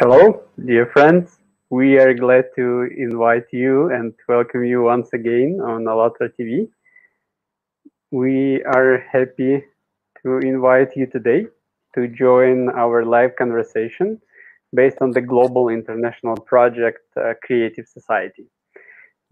[0.00, 1.40] Hello, dear friends.
[1.70, 6.68] We are glad to invite you and welcome you once again on Allatra TV.
[8.12, 9.64] We are happy
[10.22, 11.46] to invite you today
[11.96, 14.20] to join our live conversation
[14.72, 18.46] based on the global international project uh, Creative Society.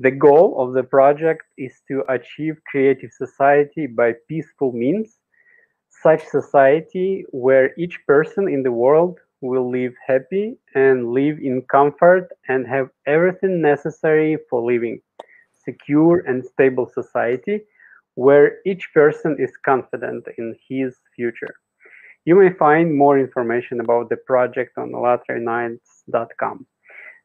[0.00, 5.18] The goal of the project is to achieve creative society by peaceful means,
[6.02, 12.28] such society where each person in the world will live happy and live in comfort
[12.48, 15.00] and have everything necessary for living
[15.64, 17.60] secure and stable society
[18.14, 21.54] where each person is confident in his future.
[22.24, 26.66] You may find more information about the project on allatraunites.com.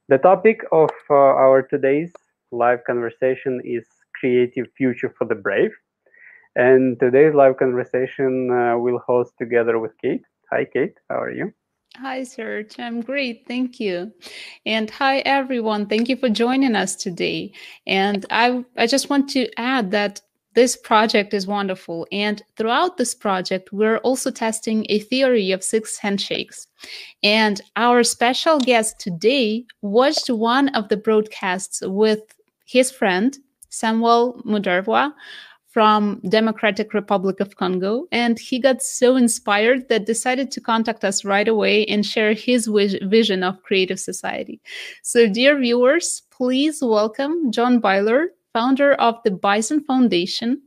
[0.10, 2.12] The topic of uh, our today's
[2.52, 3.86] live conversation is
[4.20, 5.72] Creative Future for the Brave.
[6.56, 10.24] And today's live conversation uh, we'll host together with Kate.
[10.52, 10.98] Hi, Kate.
[11.10, 11.54] How are you?
[11.98, 12.80] Hi, Serge.
[12.80, 13.46] I'm great.
[13.48, 14.14] Thank you.
[14.66, 15.88] And hi, everyone.
[15.88, 17.52] Thank you for joining us today.
[17.86, 20.22] And I, I just want to add that
[20.54, 22.08] this project is wonderful.
[22.12, 26.68] And throughout this project, we're also testing a theory of six handshakes.
[27.24, 32.22] And our special guest today watched one of the broadcasts with
[32.66, 33.38] his friend,
[33.70, 35.14] Samuel Mudarwa,
[35.72, 41.24] from Democratic Republic of Congo and he got so inspired that decided to contact us
[41.24, 42.68] right away and share his
[43.04, 44.60] vision of creative society.
[45.02, 50.62] So dear viewers, please welcome John Byler, founder of the Bison Foundation.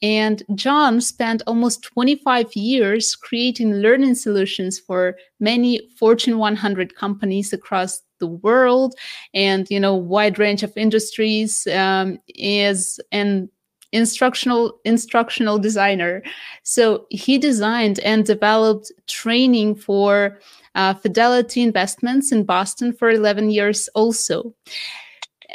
[0.00, 8.02] And John spent almost 25 years creating learning solutions for many Fortune 100 companies across
[8.18, 8.94] the world
[9.34, 13.50] and you know wide range of industries um, is and
[13.96, 16.22] instructional instructional designer.
[16.62, 20.38] So he designed and developed training for
[20.74, 24.54] uh, fidelity investments in boston for 11 years also.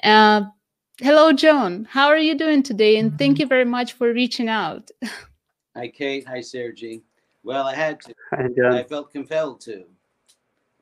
[0.04, 0.42] Uh,
[1.00, 1.88] hello john.
[1.90, 2.98] How are you doing today?
[2.98, 4.90] And thank you very much for reaching out.
[5.76, 6.28] Hi kate.
[6.28, 7.04] Hi sergi
[7.44, 8.14] well i had to.
[8.32, 8.74] Hi, John.
[8.74, 9.86] i felt compelled to.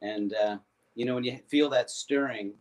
[0.01, 0.57] And uh,
[0.95, 2.53] you know when you feel that stirring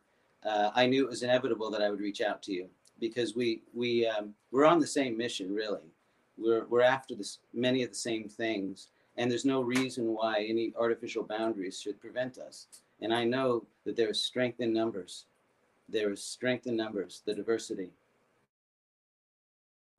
[0.45, 2.69] uh, i knew it was inevitable that i would reach out to you
[3.01, 5.93] because we we um, we're on the same mission really.
[6.37, 8.89] We're we're after this many of the same things
[9.19, 12.69] and there's no reason why any artificial boundaries should prevent us.
[13.01, 15.27] And i know that there is strength in numbers.
[15.89, 17.91] There is strength in numbers the diversity.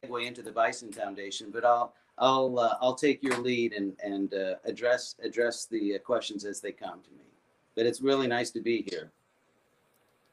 [0.07, 4.33] Way into the bison foundation but i'll i'll uh, i'll take your lead and and
[4.33, 7.25] uh, address address the questions as they come to me.
[7.75, 9.11] But it's really nice to be here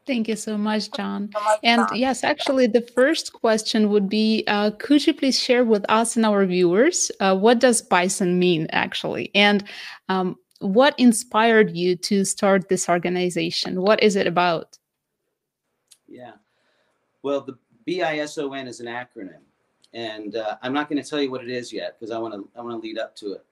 [0.06, 1.31] Thank you so much, John.
[1.65, 6.17] And yes, actually, the first question would be uh, Could you please share with us
[6.17, 9.33] and our viewers uh, what does bison mean, actually?
[9.34, 9.65] And
[10.09, 13.83] um, what inspired you to start this organization?
[13.83, 14.78] What is it about?
[16.06, 16.33] Yeah.
[17.23, 19.43] Well, the BISON is an acronym,
[19.93, 22.34] and uh, I'm not going to tell you what it is yet because I want
[22.34, 23.44] to I want to lead up to it.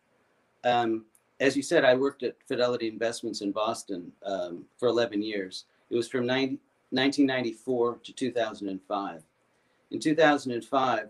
[0.63, 1.05] Um,
[1.41, 5.65] as you said, I worked at Fidelity Investments in Boston um, for 11 years.
[5.95, 6.59] It was from 90,
[6.91, 9.23] 1994 to 2005.
[9.93, 11.09] In 2005,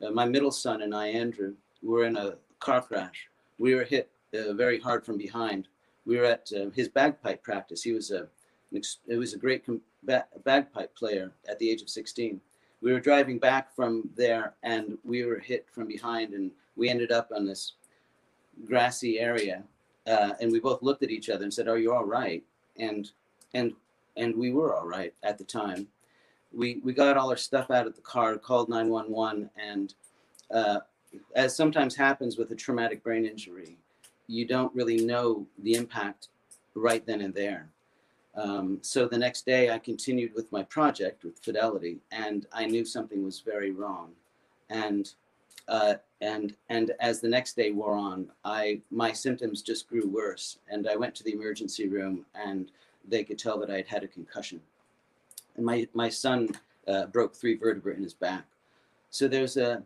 [0.00, 1.52] uh, my middle son and I, Andrew,
[1.82, 3.28] were in a car crash.
[3.58, 5.68] We were hit uh, very hard from behind.
[6.06, 7.82] We were at uh, his bagpipe practice.
[7.82, 8.26] He was a,
[8.72, 9.62] it was a great
[10.06, 12.40] bagpipe player at the age of 16.
[12.80, 17.12] We were driving back from there, and we were hit from behind, and we ended
[17.12, 17.74] up on this
[18.64, 19.64] grassy area.
[20.06, 22.42] Uh, and we both looked at each other and said, "Are you all right?"
[22.78, 23.10] And
[23.54, 23.74] and
[24.16, 25.88] and we were all right at the time.
[26.52, 29.94] We we got all our stuff out of the car, called 911, and
[30.52, 30.80] uh,
[31.34, 33.76] as sometimes happens with a traumatic brain injury,
[34.26, 36.28] you don't really know the impact
[36.74, 37.68] right then and there.
[38.36, 42.84] Um, so the next day, I continued with my project with Fidelity, and I knew
[42.84, 44.12] something was very wrong.
[44.70, 45.12] And
[45.68, 50.58] uh, and and as the next day wore on, I my symptoms just grew worse,
[50.68, 52.70] and I went to the emergency room and
[53.08, 54.60] they could tell that I had had a concussion.
[55.56, 56.48] And my, my son
[56.88, 58.44] uh, broke three vertebrae in his back.
[59.10, 59.82] So there's a,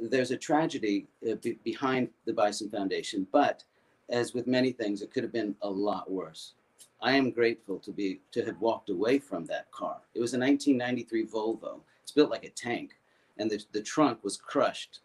[0.00, 3.64] there's a tragedy uh, be behind the Bison Foundation, but
[4.08, 6.54] as with many things, it could have been a lot worse.
[7.02, 9.98] I am grateful to be to have walked away from that car.
[10.14, 11.80] It was a 1993 Volvo.
[12.02, 12.96] It's built like a tank,
[13.38, 15.00] and the, the trunk was crushed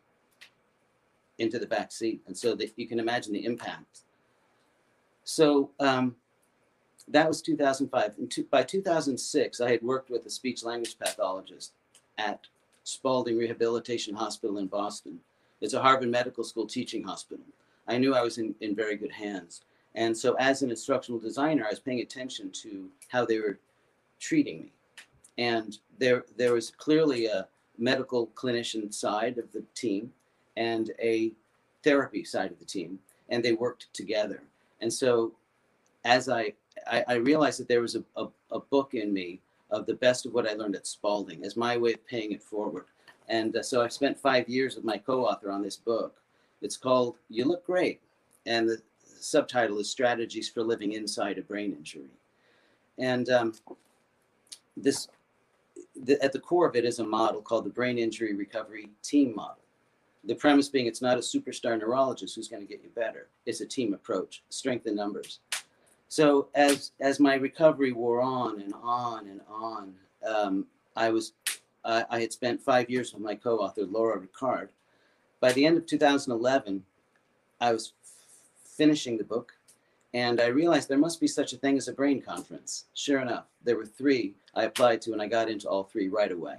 [1.39, 4.01] into the back seat, and so that you can imagine the impact.
[5.23, 6.15] So um,
[7.11, 8.15] that was 2005.
[8.29, 11.73] Two, by 2006, I had worked with a speech language pathologist
[12.17, 12.47] at
[12.83, 15.19] Spaulding Rehabilitation Hospital in Boston.
[15.61, 17.45] It's a Harvard Medical School teaching hospital.
[17.87, 19.61] I knew I was in, in very good hands.
[19.95, 23.59] And so, as an instructional designer, I was paying attention to how they were
[24.19, 24.71] treating me.
[25.37, 27.47] And there, there was clearly a
[27.77, 30.13] medical clinician side of the team
[30.55, 31.31] and a
[31.83, 32.99] therapy side of the team,
[33.29, 34.41] and they worked together.
[34.79, 35.33] And so,
[36.05, 36.53] as I,
[36.89, 40.25] I, I realized that there was a, a, a book in me of the best
[40.25, 42.85] of what I learned at Spaulding as my way of paying it forward.
[43.29, 46.15] And uh, so I spent five years with my co author on this book.
[46.61, 48.01] It's called You Look Great.
[48.45, 48.81] And the
[49.19, 52.09] subtitle is Strategies for Living Inside a Brain Injury.
[52.97, 53.53] And um,
[54.75, 55.07] this,
[56.03, 59.33] the, at the core of it is a model called the Brain Injury Recovery Team
[59.35, 59.57] Model.
[60.25, 63.61] The premise being it's not a superstar neurologist who's going to get you better, it's
[63.61, 65.39] a team approach, strength in numbers.
[66.11, 69.93] So as as my recovery wore on and on and on,
[70.27, 71.31] um, I was
[71.85, 74.67] I had spent five years with my co-author Laura Ricard.
[75.39, 76.83] By the end of 2011,
[77.61, 77.93] I was
[78.65, 79.53] finishing the book,
[80.13, 82.87] and I realized there must be such a thing as a brain conference.
[82.93, 86.33] Sure enough, there were three I applied to, and I got into all three right
[86.33, 86.57] away.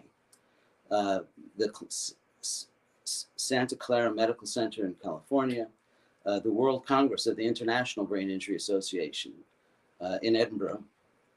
[0.90, 1.20] Uh,
[1.58, 1.70] the
[3.04, 5.68] Santa Clara Medical Center in California,
[6.26, 9.32] uh, the World Congress of the International Brain Injury Association
[10.00, 10.82] uh, in Edinburgh,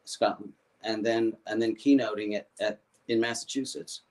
[0.04, 0.54] Scotland,
[0.84, 4.02] and then and then keynoting at, at in Massachusetts.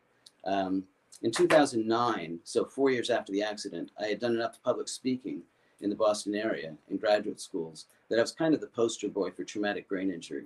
[0.45, 0.85] Um,
[1.23, 5.43] in 2009, so four years after the accident, I had done enough public speaking
[5.81, 9.31] in the Boston area in graduate schools that I was kind of the poster boy
[9.31, 10.45] for traumatic brain injury.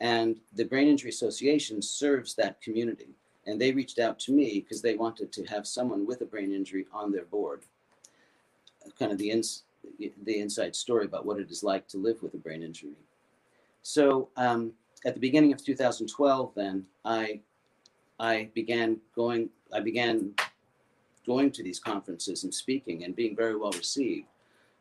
[0.00, 3.08] And the Brain Injury Association serves that community.
[3.46, 6.52] And they reached out to me because they wanted to have someone with a brain
[6.52, 7.62] injury on their board.
[8.98, 9.64] Kind of the, ins-
[9.98, 12.92] the inside story about what it is like to live with a brain injury.
[13.82, 14.72] So um,
[15.04, 17.40] at the beginning of 2012, then I
[18.20, 20.34] I began going, I began
[21.26, 24.26] going to these conferences and speaking and being very well received.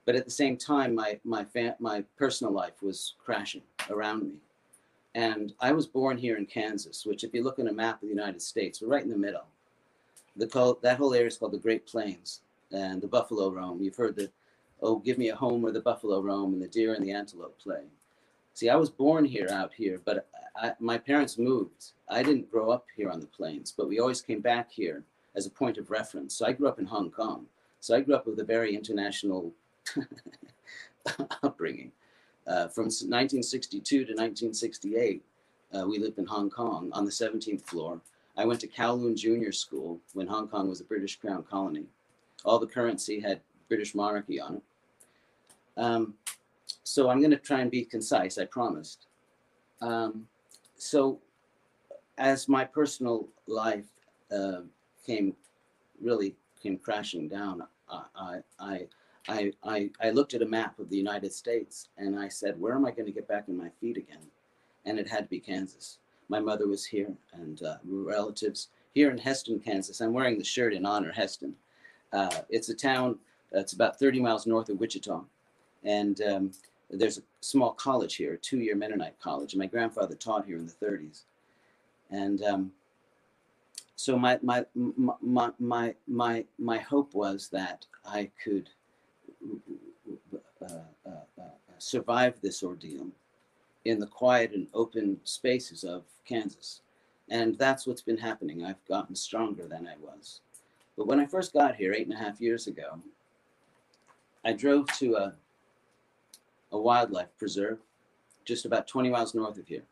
[0.06, 4.36] But at the same time, my, my, fa- my personal life was crashing around me.
[5.13, 8.01] And I was born here in Kansas, which, if you look at a map of
[8.01, 9.45] the United States, we're right in the middle.
[10.36, 13.81] The call, that whole area is called the Great Plains and the buffalo roam.
[13.81, 14.29] You've heard the,
[14.81, 17.57] oh, give me a home where the buffalo roam and the deer and the antelope
[17.59, 17.83] play.
[18.53, 21.91] See, I was born here out here, but I, my parents moved.
[22.09, 25.03] I didn't grow up here on the plains, but we always came back here
[25.35, 26.33] as a point of reference.
[26.33, 27.45] So I grew up in Hong Kong.
[27.79, 29.53] So I grew up with a very international
[31.43, 31.91] upbringing.
[32.47, 35.23] Uh, from 1962 to 1968,
[35.75, 38.01] uh, we lived in Hong Kong on the 17th floor.
[38.37, 41.85] I went to Kowloon Junior School when Hong Kong was a British Crown colony.
[42.45, 44.63] All the currency had British monarchy on it.
[45.77, 46.13] Um,
[46.83, 49.07] so I'm going to try and be concise, I promised.
[49.81, 50.27] Um,
[50.77, 51.19] so
[52.17, 53.85] as my personal life
[54.31, 54.61] uh,
[55.05, 55.35] came
[56.01, 58.87] really came crashing down, I, I,
[59.27, 62.73] I, I, I looked at a map of the United States and I said, where
[62.73, 64.25] am I going to get back on my feet again?
[64.85, 65.99] And it had to be Kansas.
[66.29, 70.01] My mother was here and uh, relatives here in Hesston, Kansas.
[70.01, 71.53] I'm wearing the shirt in honor Hesston.
[72.13, 73.18] Uh, it's a town
[73.51, 75.21] that's about 30 miles north of Wichita.
[75.83, 76.51] And um,
[76.89, 80.65] there's a small college here, a two-year Mennonite college, and my grandfather taught here in
[80.65, 81.24] the 30s.
[82.09, 82.71] And um,
[83.95, 88.69] so my, my my my my my hope was that I could
[90.61, 90.66] uh,
[91.06, 91.09] uh,
[91.40, 91.44] uh,
[91.80, 93.07] survive this ordeal
[93.85, 96.81] in the quiet and open spaces of Kansas,
[97.30, 98.64] and that's what's been happening.
[98.64, 100.42] I've gotten stronger than I was.
[100.97, 102.99] But when I first got here eight and a half years ago,
[104.44, 105.33] I drove to a
[106.71, 107.80] a wildlife preserve
[108.45, 109.83] just about 20 miles north of here.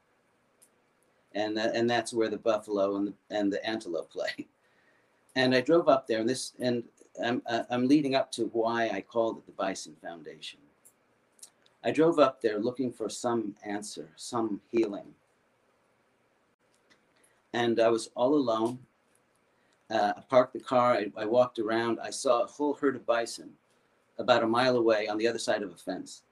[1.34, 4.30] And, and that's where the buffalo and the, and the antelope play.
[5.38, 6.82] And I drove up there, and this, and
[7.22, 10.60] I'm, uh, I'm leading up to why I called it the Bison Foundation.
[11.84, 15.14] I drove up there looking for some answer, some healing.
[17.52, 18.80] And I was all alone.
[19.90, 23.06] Uh, I parked the car, I, I walked around, I saw a whole herd of
[23.06, 23.52] bison
[24.18, 26.24] about a mile away on the other side of a fence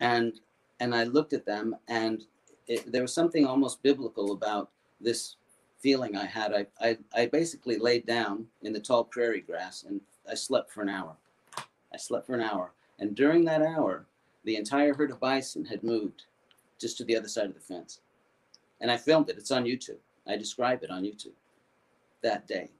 [0.00, 0.40] and
[0.80, 2.24] and I looked at them, and
[2.66, 5.36] it, there was something almost biblical about this
[5.78, 6.52] feeling I had.
[6.52, 10.82] I, I I basically laid down in the tall prairie grass, and I slept for
[10.82, 11.16] an hour.
[11.92, 14.06] I slept for an hour, and during that hour,
[14.44, 16.24] the entire herd of bison had moved
[16.78, 18.00] just to the other side of the fence,
[18.80, 19.38] and I filmed it.
[19.38, 19.98] It's on YouTube.
[20.26, 21.36] I describe it on YouTube
[22.24, 22.70] that day,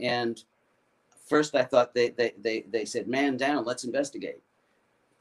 [0.00, 0.42] and
[1.28, 4.42] first I thought they they they, they said, "Man down, let's investigate."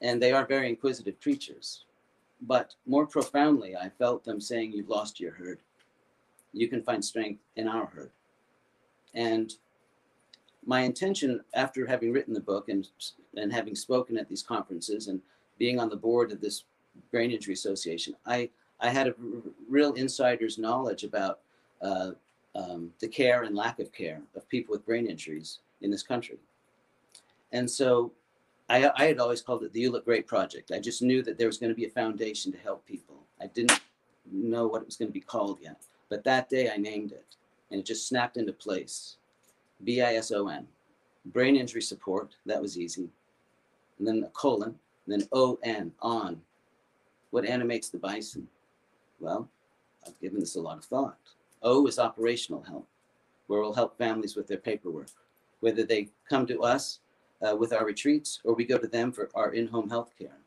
[0.01, 1.85] and they are very inquisitive creatures.
[2.41, 5.59] But more profoundly, I felt them saying, You've lost your herd.
[6.53, 8.11] You can find strength in our herd.
[9.13, 9.53] And
[10.65, 12.87] my intention, after having written the book and,
[13.35, 15.21] and having spoken at these conferences and
[15.57, 16.63] being on the board of this
[17.11, 18.49] brain injury association, I
[18.81, 19.15] I had a
[19.67, 21.39] real insider's knowledge about
[21.81, 22.11] uh,
[22.55, 26.37] um, the care and lack of care of people with brain injuries in this country.
[27.51, 28.11] And so
[28.69, 30.71] I, I had always called it the You Look Great Project.
[30.71, 33.15] I just knew that there was going to be a foundation to help people.
[33.41, 33.81] I didn't
[34.31, 35.81] know what it was going to be called yet.
[36.09, 37.25] But that day I named it
[37.71, 39.17] and it just snapped into place.
[39.83, 40.67] B I S O N.
[41.25, 42.35] Brain injury support.
[42.45, 43.09] That was easy.
[43.97, 44.75] And then a colon,
[45.05, 46.41] and then O N, on.
[47.31, 48.47] What animates the bison?
[49.19, 49.47] Well,
[50.07, 51.17] I've given this a lot of thought.
[51.61, 52.87] O is operational help,
[53.47, 55.09] where we'll help families with their paperwork,
[55.59, 56.99] whether they come to us
[57.41, 60.37] uh, with our retreats or we go to them for our in home health care.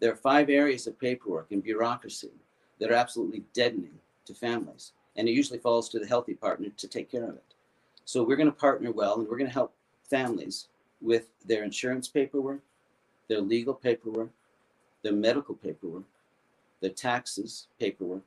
[0.00, 2.30] There are five areas of paperwork and bureaucracy
[2.78, 6.88] that are absolutely deadening to families, and it usually falls to the healthy partner to
[6.88, 7.54] take care of it.
[8.04, 9.74] So we're going to partner well and we're going to help
[10.08, 10.68] families
[11.00, 12.60] with their insurance paperwork,
[13.28, 14.30] their legal paperwork,
[15.02, 16.04] their medical paperwork,
[16.80, 18.22] their taxes paperwork,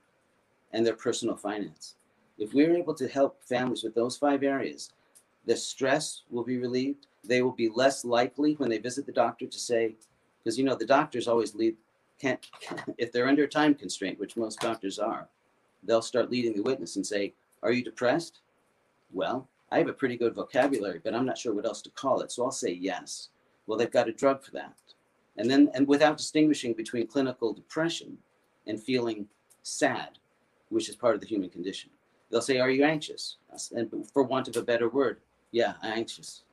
[0.72, 1.96] and their personal finance.
[2.42, 4.90] If we're able to help families with those five areas,
[5.46, 7.06] the stress will be relieved.
[7.24, 9.96] They will be less likely when they visit the doctor to say,
[10.40, 11.78] because you know the doctors always lead
[12.20, 12.44] can't
[12.98, 15.28] if they're under time constraint, which most doctors are,
[15.84, 18.40] they'll start leading the witness and say, "Are you depressed?"
[19.14, 22.22] Well, I have a pretty good vocabulary, but I'm not sure what else to call
[22.22, 23.30] it, so I'll say yes.
[23.68, 24.74] Well, they've got a drug for that,
[25.38, 28.18] and then and without distinguishing between clinical depression
[28.66, 29.28] and feeling
[29.62, 30.18] sad,
[30.70, 31.92] which is part of the human condition.
[32.32, 33.38] They'll say, Are you anxious?
[33.76, 35.20] And for want of a better word,
[35.52, 36.44] yeah, anxious.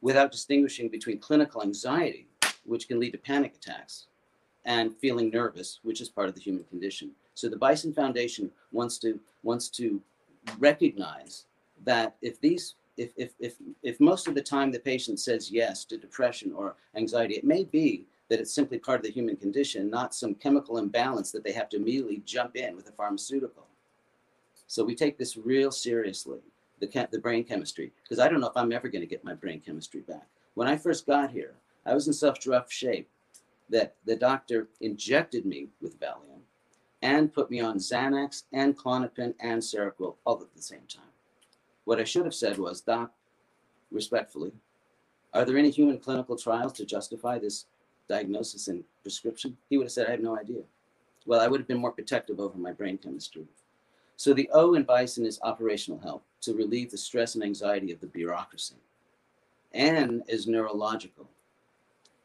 [0.00, 2.26] Without distinguishing between clinical anxiety,
[2.64, 4.06] which can lead to panic attacks,
[4.64, 7.10] and feeling nervous, which is part of the human condition.
[7.34, 10.00] So the Bison Foundation wants to wants to
[10.58, 11.44] recognize
[11.84, 15.84] that if these if, if, if, if most of the time the patient says yes
[15.86, 19.88] to depression or anxiety, it may be that it's simply part of the human condition,
[19.88, 23.66] not some chemical imbalance that they have to immediately jump in with a pharmaceutical.
[24.72, 26.38] So we take this real seriously,
[26.80, 29.34] the, the brain chemistry, because I don't know if I'm ever going to get my
[29.34, 30.26] brain chemistry back.
[30.54, 31.52] When I first got here,
[31.84, 33.10] I was in such rough shape
[33.68, 36.40] that the doctor injected me with Valium
[37.02, 41.12] and put me on Xanax and Klonopin and Seroquel all at the same time.
[41.84, 43.12] What I should have said was, Doc,
[43.90, 44.52] respectfully,
[45.34, 47.66] are there any human clinical trials to justify this
[48.08, 49.58] diagnosis and prescription?
[49.68, 50.62] He would have said, I have no idea.
[51.26, 53.44] Well, I would have been more protective over my brain chemistry.
[54.22, 57.98] So the O in Bison is operational help to relieve the stress and anxiety of
[57.98, 58.76] the bureaucracy.
[59.74, 61.28] N is neurological.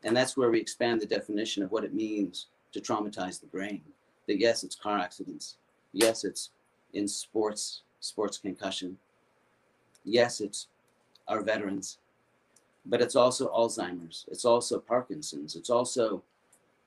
[0.04, 3.82] And that's where we expand the definition of what it means to traumatize the brain.
[4.28, 5.58] That yes, it's car accidents.
[5.92, 6.52] Yes, it's
[6.94, 9.00] in sports, sports concussion.
[10.04, 10.68] Yes, it's
[11.28, 11.98] our veterans.
[12.86, 14.28] But it's also Alzheimer's.
[14.28, 15.56] It's also Parkinson's.
[15.56, 16.22] It's also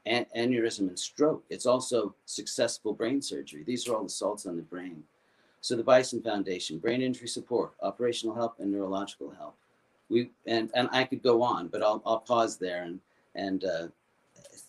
[0.07, 1.45] an- aneurysm and stroke.
[1.51, 3.63] It's also successful brain surgery.
[3.65, 5.03] These are all assaults on the brain.
[5.61, 9.57] So the Bison Foundation, brain injury support, operational help, and neurological help.
[10.09, 12.99] We and and I could go on, but I'll I'll pause there and
[13.35, 13.89] and uh,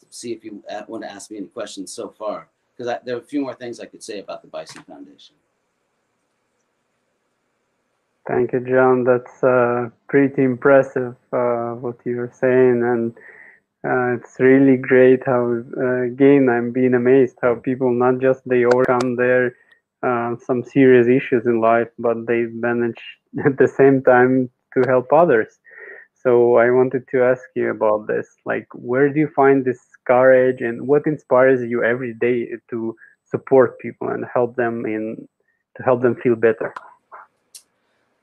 [0.10, 3.24] see if you want to ask me any questions so far, because there are a
[3.24, 5.36] few more things I could say about the Bison Foundation.
[8.28, 9.04] Thank you, John.
[9.04, 13.16] That's uh, pretty impressive uh, what you're saying, and
[13.84, 18.64] uh, it's really great how uh, again I'm being amazed how people not just they
[18.66, 19.56] overcome their
[20.04, 23.02] uh, some serious issues in life, but they manage
[23.46, 25.60] at the same time to help others.
[26.24, 28.28] So I wanted to ask you about this.
[28.46, 32.96] Like, where do you find this courage, and what inspires you every day to
[33.26, 35.28] support people and help them in
[35.78, 36.74] to help them feel better?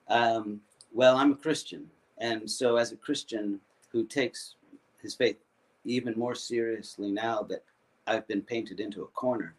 [0.09, 0.61] Um,
[0.93, 3.61] well, I'm a Christian, and so as a Christian
[3.91, 4.55] who takes
[5.03, 5.39] his faith
[5.85, 7.65] even more seriously now that
[8.07, 9.55] I've been painted into a corner,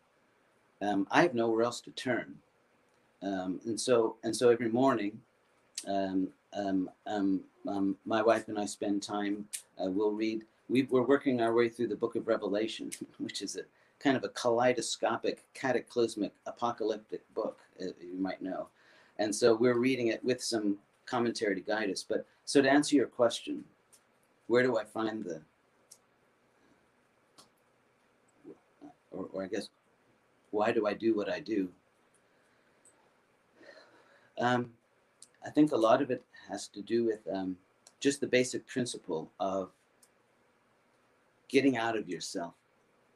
[0.81, 2.35] um, I have nowhere else to turn.
[3.21, 5.19] Um, and so and so every morning,
[5.87, 9.45] um, um, um, um, my wife and I spend time.
[9.81, 10.43] Uh, we'll read.
[10.69, 13.61] We, we're working our way through the Book of Revelation, which is a
[13.99, 18.67] kind of a kaleidoscopic, cataclysmic, apocalyptic book, uh, you might know.
[19.17, 22.03] And so we're reading it with some commentary to guide us.
[22.07, 23.63] But so to answer your question,
[24.47, 25.41] where do I find the,
[29.19, 29.69] or, or I guess,
[30.51, 31.69] why do I do what I do?
[34.39, 34.71] Um,
[35.45, 37.57] I think a lot of it has to do with um,
[37.99, 39.71] just the basic principle of
[41.49, 42.53] getting out of yourself,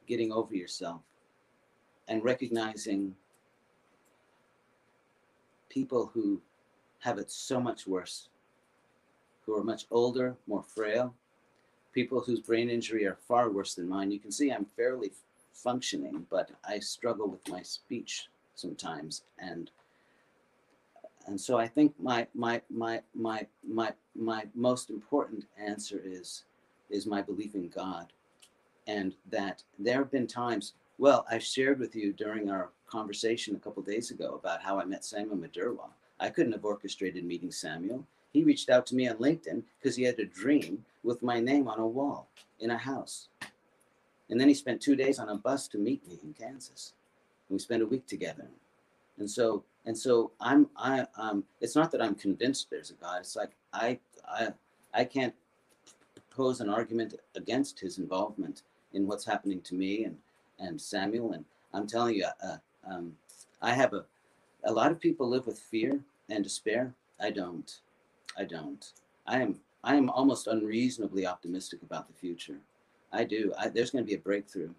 [0.06, 1.00] getting over yourself,
[2.08, 3.14] and recognizing
[5.70, 6.40] people who
[6.98, 8.28] have it so much worse,
[9.46, 11.14] who are much older, more frail,
[11.92, 14.10] people whose brain injury are far worse than mine.
[14.10, 15.12] You can see I'm fairly
[15.54, 19.70] functioning, but I struggle with my speech sometimes, and
[21.26, 26.44] and so I think my my my my my my most important answer is
[26.90, 28.12] is my belief in God,
[28.86, 30.74] and that there have been times.
[30.98, 34.84] Well, I shared with you during our conversation a couple days ago about how I
[34.84, 35.88] met Samuel Madurwa.
[36.20, 38.06] I couldn't have orchestrated meeting Samuel.
[38.32, 41.66] He reached out to me on LinkedIn because he had a dream with my name
[41.66, 42.28] on a wall
[42.60, 43.28] in a house.
[44.30, 46.94] And then he spent two days on a bus to meet me in Kansas.
[47.48, 48.48] And we spent a week together.
[49.18, 53.20] And so, and so I'm, I, um, it's not that I'm convinced there's a God.
[53.20, 54.48] It's like I, I,
[54.92, 55.34] I can't
[56.30, 58.62] pose an argument against his involvement
[58.92, 60.16] in what's happening to me and,
[60.58, 61.32] and Samuel.
[61.32, 62.56] And I'm telling you, uh,
[62.90, 63.12] um,
[63.60, 64.04] I have a,
[64.64, 66.94] a lot of people live with fear and despair.
[67.20, 67.78] I don't.
[68.36, 68.92] I don't.
[69.26, 72.58] I am I am almost unreasonably optimistic about the future.
[73.14, 73.52] I do.
[73.58, 74.70] I, there's going to be a breakthrough.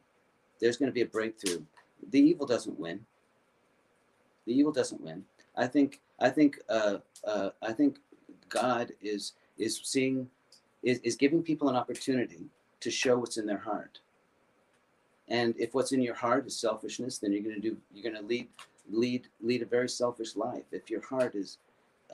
[0.59, 1.61] There's going to be a breakthrough.
[2.11, 3.05] The evil doesn't win.
[4.45, 5.23] The evil doesn't win.
[5.55, 6.01] I think.
[6.19, 6.59] I think.
[6.69, 7.97] Uh, uh, I think
[8.49, 10.29] God is is seeing
[10.83, 12.45] is, is giving people an opportunity
[12.81, 13.99] to show what's in their heart.
[15.27, 17.77] And if what's in your heart is selfishness, then you're going to do.
[17.93, 18.47] You're going to lead
[18.91, 20.63] lead lead a very selfish life.
[20.71, 21.57] If your heart is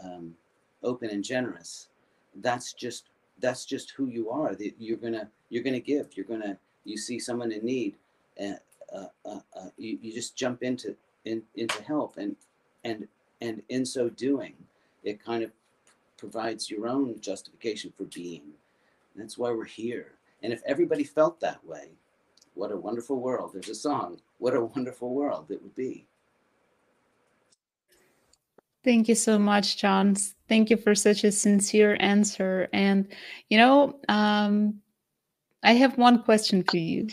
[0.04, 0.36] um,
[0.84, 1.90] open and generous,
[2.36, 3.10] that's just
[3.40, 4.56] that's just who you are.
[4.56, 6.18] That You're gonna you're gonna give.
[6.18, 7.96] You're gonna you see someone in need,
[8.38, 8.58] and
[8.92, 12.36] uh, uh, uh, you, you just jump into in, into help, and
[12.84, 13.08] and
[13.42, 14.56] and in so doing,
[15.04, 15.52] it kind of
[16.18, 18.44] provides your own justification for being.
[19.16, 20.14] That's why we're here.
[20.42, 21.90] And if everybody felt that way,
[22.56, 23.52] what a wonderful world.
[23.54, 24.20] There's a song.
[24.40, 26.08] What a wonderful world it would be.
[28.84, 30.16] Thank you so much, John.
[30.48, 32.68] Thank you for such a sincere answer.
[32.74, 33.08] And,
[33.50, 34.82] you know, um,
[35.64, 37.08] I have one question for you.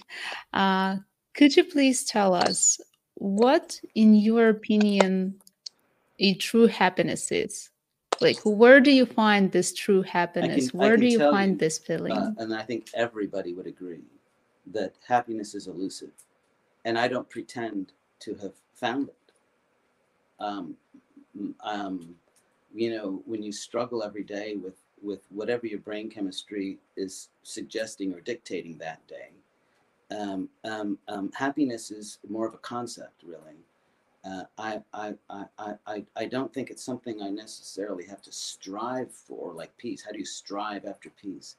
[0.52, 0.96] Uh,
[1.34, 2.80] could you please tell us
[3.14, 5.40] what, in your opinion,
[6.18, 7.70] a true happiness is?
[8.20, 10.70] Like, where do you find this true happiness?
[10.70, 12.12] can- where do you find you, this feeling?
[12.12, 14.02] Uh, and I think everybody would agree
[14.72, 16.11] that happiness is elusive.
[16.84, 19.14] And I don't pretend to have found it.
[20.40, 20.76] Um,
[21.61, 22.14] um,
[22.74, 28.12] you know, when you struggle every day with, with whatever your brain chemistry is suggesting
[28.14, 29.30] or dictating that day,
[30.11, 33.56] um, um, um, happiness is more of a concept, really.
[34.24, 35.44] Uh, I, I, I,
[35.87, 40.02] I, I- don't think it's something I necessarily have to strive for, like peace.
[40.04, 41.56] How do you strive after peace?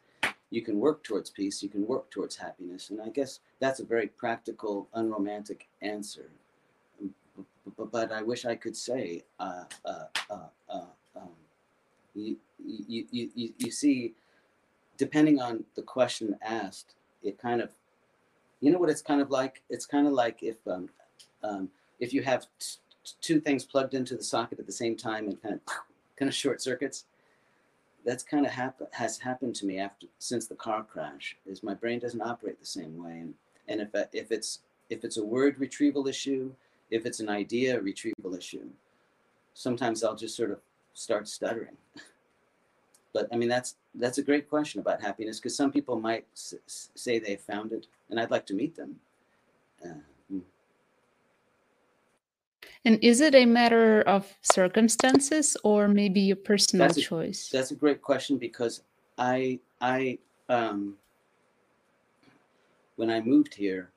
[0.51, 2.89] You can work towards peace, you can work towards happiness.
[2.89, 6.29] And I guess that's a very practical, unromantic answer.
[7.91, 11.29] But I wish I could say, uh, uh, uh, uh, um,
[12.15, 14.13] you, you, you, you, see,
[14.97, 17.71] depending on the question asked, it kind of,
[18.61, 19.61] you know what it's kind of like?
[19.69, 20.89] It's kind of like if, um,
[21.43, 21.69] um,
[21.99, 22.77] if you have t-
[23.21, 25.61] two things plugged into the socket at the same time and kind of
[26.17, 27.05] kind of short circuits.
[28.05, 31.73] That's kind of happen has happened to me after since the car crash is my
[31.73, 33.19] brain doesn't operate the same way.
[33.19, 33.33] And
[33.69, 36.51] and if if it's if it's a word retrieval issue
[36.89, 38.67] if it's an idea retrieval issue
[39.53, 40.59] sometimes i'll just sort of
[40.93, 41.77] start stuttering
[43.13, 46.53] but i mean that's that's a great question about happiness because some people might s-
[46.67, 48.95] s- say they found it and i'd like to meet them
[49.85, 49.89] uh,
[50.33, 50.41] mm.
[52.85, 57.49] and is it a matter of circumstances or maybe your personal That's a- choice?
[57.49, 58.81] That's a great question because
[59.17, 60.19] I I
[60.49, 60.95] um
[62.95, 63.91] when I moved here,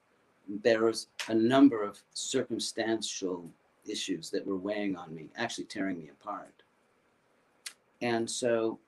[0.62, 3.50] there was a number of circumstantial
[3.88, 6.62] issues that were weighing on me, actually tearing me apart.
[8.00, 8.78] And so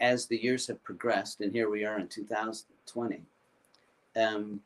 [0.00, 3.22] as the years have progressed, and here we are in 2020,
[4.16, 4.60] um,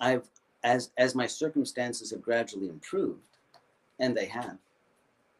[0.00, 0.28] I've
[0.64, 3.20] as as my circumstances have gradually improved,
[3.98, 4.58] and they have,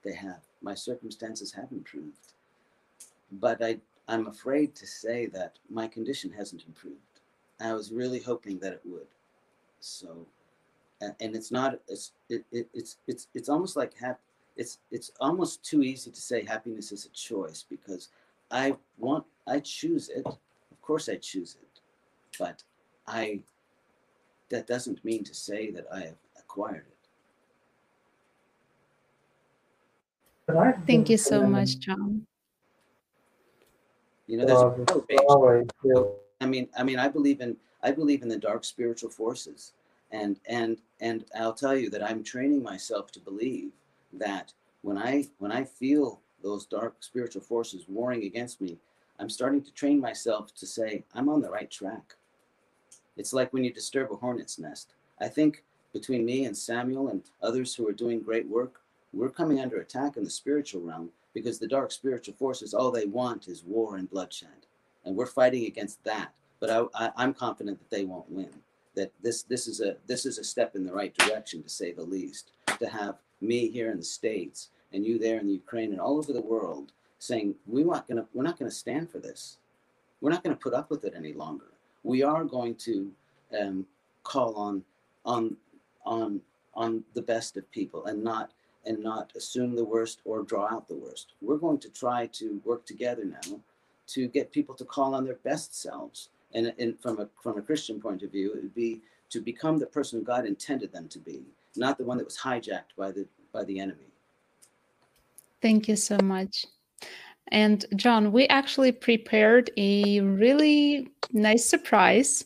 [0.04, 0.40] they have.
[0.62, 2.32] My circumstances have improved.
[3.32, 6.98] But I, I'm afraid to say that my condition hasn't improved.
[7.60, 9.06] I was really hoping that it would.
[9.80, 10.26] So,
[11.00, 14.20] and it's not, it's, it, it, it's, it's, it's almost like hap,
[14.56, 18.08] it's, it's almost too easy to say happiness is a choice because
[18.50, 20.26] I want, I choose it.
[20.26, 21.80] Of course I choose it.
[22.38, 22.62] But
[23.06, 23.40] I,
[24.50, 26.92] that doesn't mean to say that I have acquired it.
[30.86, 32.26] Thank you so much, John.
[34.26, 35.16] You know, there's a.
[35.26, 36.02] Always, yeah.
[36.40, 39.72] I mean, I mean, I believe in I believe in the dark spiritual forces,
[40.10, 43.70] and and and I'll tell you that I'm training myself to believe
[44.12, 48.78] that when I when I feel those dark spiritual forces warring against me,
[49.18, 52.16] I'm starting to train myself to say, I'm on the right track.
[53.16, 54.94] It's like when you disturb a hornet's nest.
[55.20, 58.80] I think between me and Samuel and others who are doing great work,
[59.12, 63.06] we're coming under attack in the spiritual realm because the dark spiritual forces, all they
[63.06, 64.66] want is war and bloodshed.
[65.04, 66.32] And we're fighting against that.
[66.60, 68.50] But I, am confident that they won't win.
[68.94, 71.92] That this this is a this is a step in the right direction, to say
[71.92, 72.52] the least.
[72.78, 76.18] To have me here in the states and you there in the Ukraine and all
[76.18, 79.58] over the world saying we not gonna we're not gonna stand for this.
[80.20, 81.66] We're not gonna put up with it any longer.
[82.04, 83.10] We are going to
[83.58, 83.86] um,
[84.22, 84.84] call on
[85.24, 85.56] on
[86.04, 86.40] on
[86.74, 88.50] on the best of people and not
[88.84, 91.34] and not assume the worst or draw out the worst.
[91.40, 93.60] We're going to try to work together now
[94.08, 96.28] to get people to call on their best selves.
[96.54, 99.00] And, and from a from a Christian point of view, it would be
[99.30, 101.42] to become the person God intended them to be,
[101.76, 104.06] not the one that was hijacked by the by the enemy.
[105.60, 106.66] Thank you so much.
[107.48, 112.44] And John, we actually prepared a really nice surprise.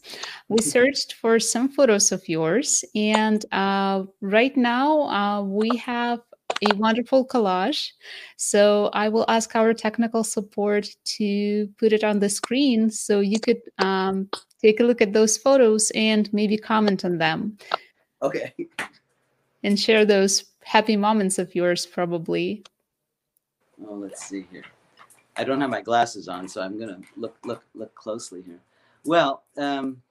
[0.49, 6.21] We searched for some photos of yours, and uh, right now uh, we have
[6.62, 7.91] a wonderful collage.
[8.37, 13.39] So I will ask our technical support to put it on the screen so you
[13.39, 14.29] could um,
[14.61, 17.59] take a look at those photos and maybe comment on them.
[18.23, 18.55] Okay.
[19.62, 22.64] And share those happy moments of yours, probably.
[23.87, 24.64] Oh, let's see here.
[25.37, 28.61] I don't have my glasses on, so I'm gonna look look look closely here.
[29.05, 30.03] Well, um,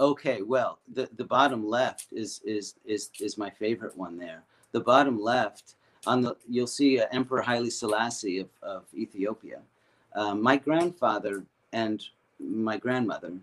[0.00, 0.42] okay.
[0.42, 4.42] Well, the the bottom left is is is is my favorite one there.
[4.72, 5.74] The bottom left
[6.06, 9.60] on the you'll see uh, Emperor Haile Selassie of, of Ethiopia.
[10.14, 12.02] Um, my grandfather and
[12.40, 13.34] my grandmother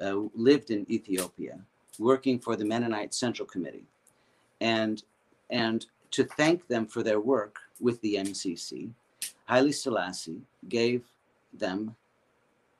[0.00, 1.58] uh, lived in Ethiopia,
[1.98, 3.84] working for the Mennonite Central Committee,
[4.60, 5.02] and
[5.50, 8.90] and to thank them for their work with the MCC,
[9.46, 11.04] Haile Selassie gave
[11.52, 11.94] them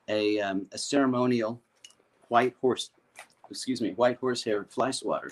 [0.07, 1.59] a, um, a ceremonial
[2.27, 2.91] white horse,
[3.49, 5.31] excuse me, white horsehair fly swatter.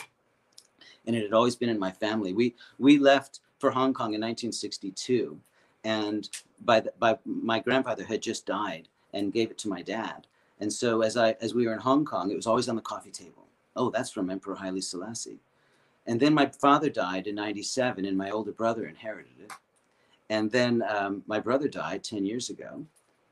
[1.06, 2.34] And it had always been in my family.
[2.34, 5.39] We, we left for Hong Kong in 1962.
[5.84, 6.30] And
[6.65, 10.28] by, the, by my grandfather had just died and gave it to my dad.
[10.60, 12.82] And so as I as we were in Hong Kong, it was always on the
[12.82, 13.48] coffee table.
[13.80, 15.39] Oh, that's from Emperor Haile Selassie.
[16.06, 19.52] And then my father died in 97 and my older brother inherited it.
[20.30, 22.86] And then um, my brother died 10 years ago,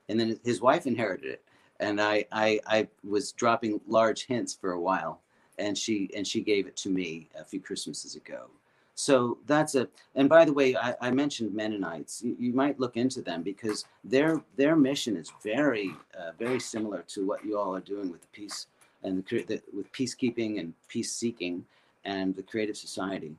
[0.10, 1.44] and then his wife inherited it.
[1.82, 5.22] And I, I, I was dropping large hints for a while,
[5.60, 8.50] and she and she gave it to me a few Christmases ago.
[8.96, 9.88] So that's a.
[10.16, 12.24] And by the way, I, I mentioned Mennonites.
[12.24, 17.04] You, you, might look into them because their their mission is very uh, very similar
[17.10, 18.66] to what you all are doing with the peace
[19.04, 21.66] and the, the with peacekeeping and peace seeking
[22.06, 23.36] and the creative society.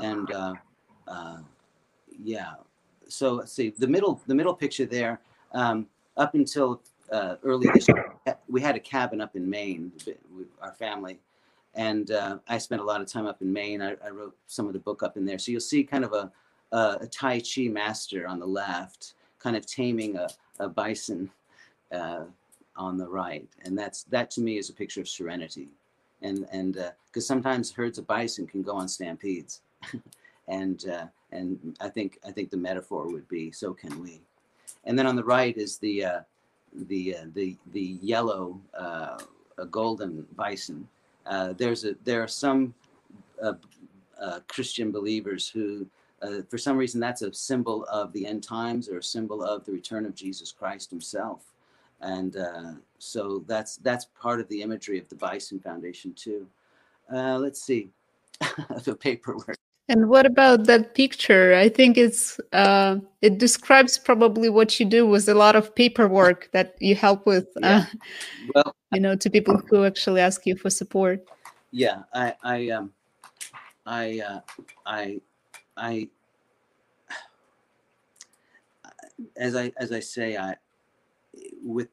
[0.00, 0.54] And uh,
[1.08, 1.38] uh,
[2.22, 2.52] yeah,
[3.08, 5.20] so let's see the middle the middle picture there.
[5.52, 8.14] Um, up until uh, early this year,
[8.48, 9.92] we had a cabin up in Maine
[10.34, 11.18] with our family,
[11.74, 13.82] and uh, I spent a lot of time up in Maine.
[13.82, 16.12] I, I, wrote some of the book up in there, so you'll see kind of
[16.12, 16.30] a
[16.72, 21.30] a, a Tai Chi master on the left, kind of taming a, a bison
[21.92, 22.24] uh,
[22.76, 25.68] on the right, and that's that to me is a picture of serenity,
[26.22, 26.74] and and
[27.06, 29.60] because uh, sometimes herds of bison can go on stampedes.
[30.48, 34.20] and uh, and I think I think the metaphor would be so can we.
[34.84, 36.20] And then on the right is the uh,
[36.88, 39.18] the uh, the the yellow uh,
[39.70, 40.88] golden bison.
[41.26, 42.74] Uh, there's a there are some
[43.42, 43.54] uh,
[44.48, 45.86] Christian believers who.
[46.48, 49.72] for some reason, that's a symbol of the end times or a symbol of the
[49.72, 51.51] return of Jesus Christ Himself,
[52.02, 52.36] and
[52.98, 56.46] so that's that's part of the imagery of the Bison Foundation too.
[57.10, 57.90] let's see,
[58.84, 59.56] the paperwork.
[59.88, 61.54] And what about that picture?
[61.54, 66.48] I think it's uh, it describes probably what you do with a lot of paperwork
[66.52, 67.48] that you help with.
[67.60, 67.78] Yeah.
[67.78, 67.84] Uh,
[68.54, 71.26] well, you know, to people who actually ask you for support.
[71.72, 72.92] Yeah, I, I, um,
[73.84, 74.40] I, uh,
[74.86, 75.20] I,
[75.76, 76.08] I,
[79.36, 80.54] as I as I say, I
[81.62, 81.88] with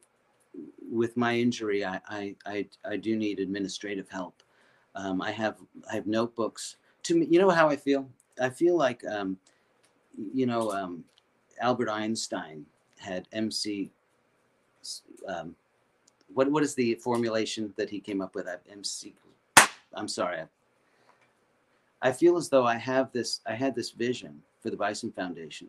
[0.90, 4.42] with my injury, I I I, I do need administrative help.
[4.94, 5.56] Um, I have
[5.90, 8.08] I have notebooks to me, you know how I feel?
[8.40, 9.38] I feel like, um,
[10.32, 11.04] you know, um,
[11.60, 12.64] Albert Einstein
[12.98, 13.90] had MC.
[15.28, 15.54] Um,
[16.32, 18.46] what what is the formulation that he came up with?
[18.70, 19.14] MC.
[19.94, 20.42] I'm sorry.
[22.02, 23.40] I feel as though I have this.
[23.46, 25.68] I had this vision for the Bison Foundation,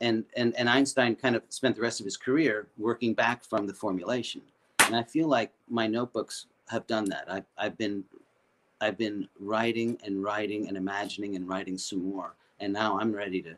[0.00, 3.66] and and and Einstein kind of spent the rest of his career working back from
[3.66, 4.42] the formulation.
[4.80, 7.24] And I feel like my notebooks have done that.
[7.28, 8.04] I've I've been
[8.80, 12.34] I've been writing and writing and imagining and writing some more.
[12.60, 13.56] And now I'm ready to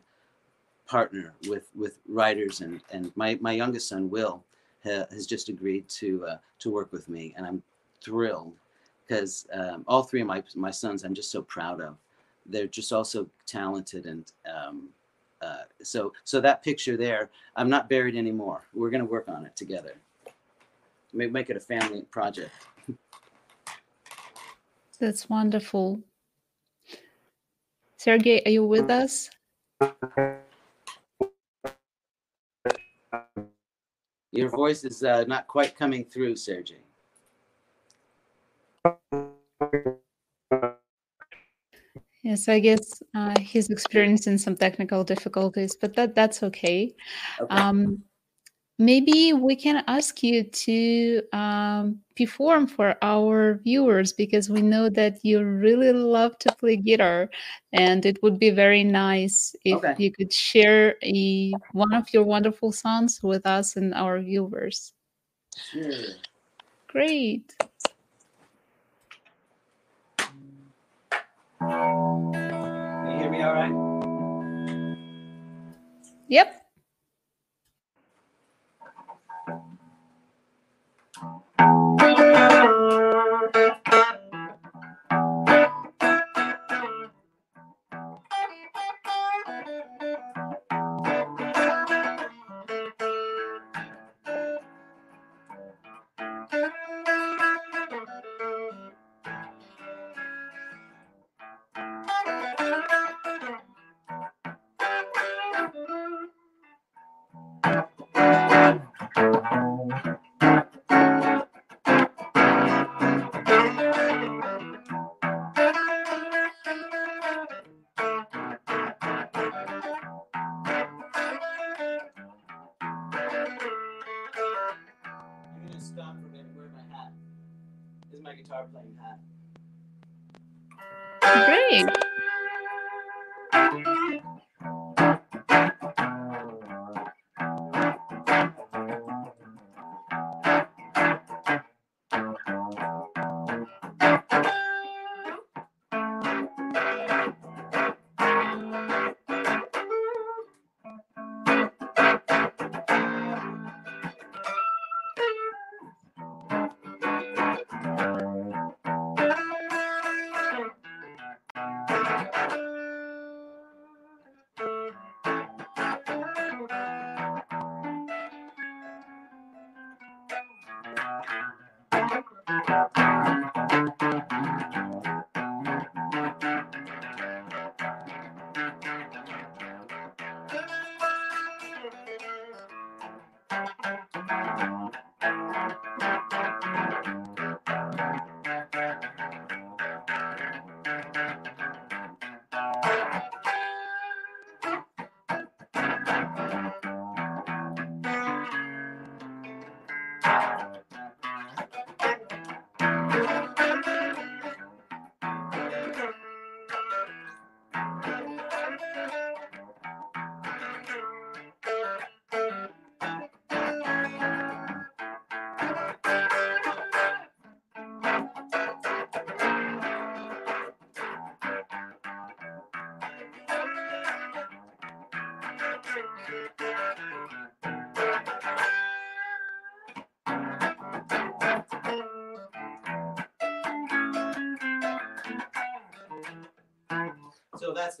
[0.87, 4.43] partner with with writers and and my my youngest son Will
[4.83, 7.61] ha, has just agreed to uh, to work with me, and I'm
[8.03, 8.53] thrilled
[9.07, 11.97] because um, all three of my my sons I'm just so proud of.
[12.47, 14.31] They're just also talented and.
[14.51, 14.89] Um,
[15.41, 18.63] uh, so, so that picture there, I'm not buried anymore.
[18.73, 19.95] We're going to work on it together.
[21.13, 22.51] Make, make it a family project.
[24.99, 26.01] That's wonderful.
[27.97, 29.29] Sergey, are you with us?
[34.31, 36.81] Your voice is uh, not quite coming through, Sergey.
[42.23, 46.93] Yes, I guess uh, he's experiencing some technical difficulties, but that that's okay.
[47.39, 47.55] Okay.
[47.55, 48.03] Um,
[48.77, 55.23] maybe we can ask you to um, perform for our viewers because we know that
[55.23, 57.29] you really love to play guitar,
[57.73, 59.95] and it would be very nice if Okay.
[59.97, 64.93] you could share a, one of your wonderful songs with us and our viewers.
[65.57, 65.91] Sure.
[66.87, 67.55] Great.
[73.41, 73.73] You all right?
[76.29, 76.55] Yep.
[81.59, 81.90] I'm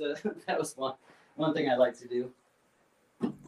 [0.01, 0.95] the that was one
[1.35, 2.31] one thing I like to do.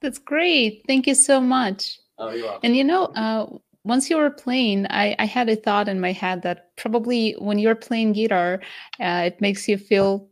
[0.02, 0.84] That's great.
[0.88, 2.00] Thank you so much.
[2.18, 2.60] Oh, you're welcome.
[2.64, 3.48] And you know, uh,
[3.84, 7.60] once you were playing, I, I had a thought in my head that probably when
[7.60, 8.62] you're playing guitar,
[9.00, 10.28] uh, it makes you feel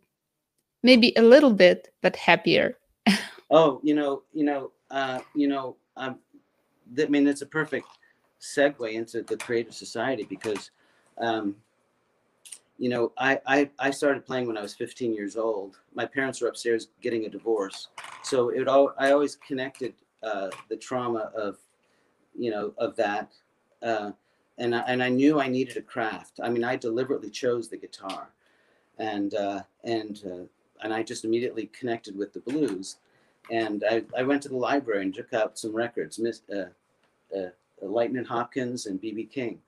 [0.84, 2.78] maybe a little bit, but happier.
[3.54, 6.20] Oh, you know, you know, uh, you know, um,
[6.98, 7.86] I mean, it's a perfect
[8.40, 10.72] segue into the creative society because,
[11.18, 11.58] um,
[12.82, 15.78] you know, I, I I started playing when I was 15 years old.
[15.94, 17.90] My parents were upstairs getting a divorce,
[18.24, 21.58] so it all I always connected uh, the trauma of,
[22.36, 23.32] you know, of that,
[23.84, 24.12] uh,
[24.58, 26.40] and I, and I knew I needed a craft.
[26.42, 28.30] I mean, I deliberately chose the guitar,
[28.98, 32.98] and uh, and uh, and I just immediately connected with the blues
[33.50, 36.66] and I, I went to the library and took out some records, Miss uh,
[37.36, 37.50] uh,
[37.82, 39.60] Lightning Hopkins and BB King,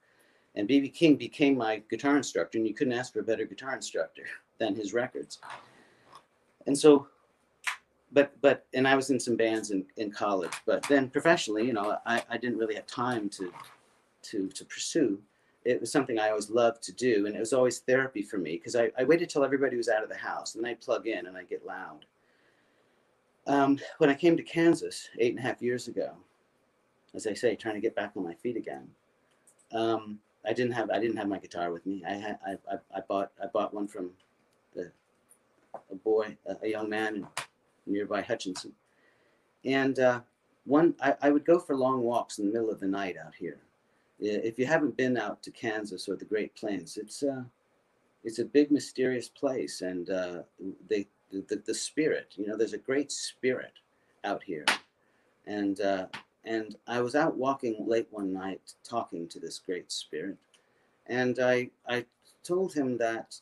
[0.55, 3.75] and BB King became my guitar instructor, and you couldn't ask for a better guitar
[3.75, 4.23] instructor
[4.59, 5.39] than his records.
[6.67, 7.07] And so,
[8.11, 11.73] but but and I was in some bands in, in college, but then professionally, you
[11.73, 13.51] know, I, I didn't really have time to
[14.23, 15.19] to to pursue.
[15.65, 18.57] It was something I always loved to do, and it was always therapy for me
[18.57, 21.25] because I, I waited till everybody was out of the house, and I'd plug in
[21.25, 22.05] and I'd get loud.
[23.47, 26.11] Um, when I came to Kansas eight and a half years ago,
[27.13, 28.87] as I say, trying to get back on my feet again,
[29.71, 32.03] um, I didn't have I didn't have my guitar with me.
[32.07, 34.11] I had I, I, I bought I bought one from
[34.75, 34.91] the
[35.91, 37.27] a boy a, a young man in
[37.85, 38.73] nearby Hutchinson,
[39.65, 40.21] and uh,
[40.65, 43.35] one I, I would go for long walks in the middle of the night out
[43.35, 43.59] here.
[44.19, 47.43] If you haven't been out to Kansas or the Great Plains, it's uh,
[48.23, 50.43] it's a big mysterious place, and uh,
[50.89, 53.73] they the, the spirit you know there's a great spirit
[54.23, 54.65] out here,
[55.47, 56.05] and uh,
[56.45, 60.37] and I was out walking late one night talking to this great spirit.
[61.07, 62.05] And I, I
[62.43, 63.39] told him that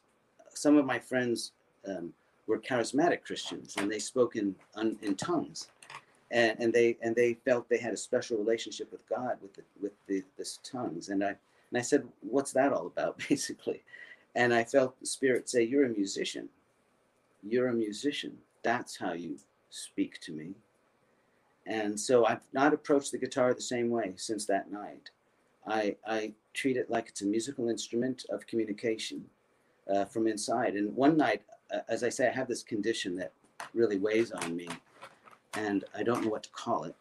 [0.54, 1.54] some of my friends
[1.88, 2.14] um,
[2.48, 4.56] were charismatic Christians and they spoke in,
[5.02, 5.70] in tongues.
[6.32, 9.64] And, and they and they felt they had a special relationship with God with the,
[9.82, 13.84] with the, this tongues and I and I said what's that all about basically
[14.34, 16.48] and I felt the spirit say you're a musician
[17.44, 19.40] you're a musician that's how you
[19.72, 20.54] speak to me
[21.66, 25.10] and so I've not approached the guitar the same way since that night.
[25.68, 29.26] I, I treat it like it's a musical instrument of communication
[29.94, 30.74] uh, from inside.
[30.74, 31.44] And one night,
[31.74, 33.32] uh, as I say, I have this condition that
[33.74, 34.68] really weighs on me,
[35.54, 36.96] and I don't know what to call it.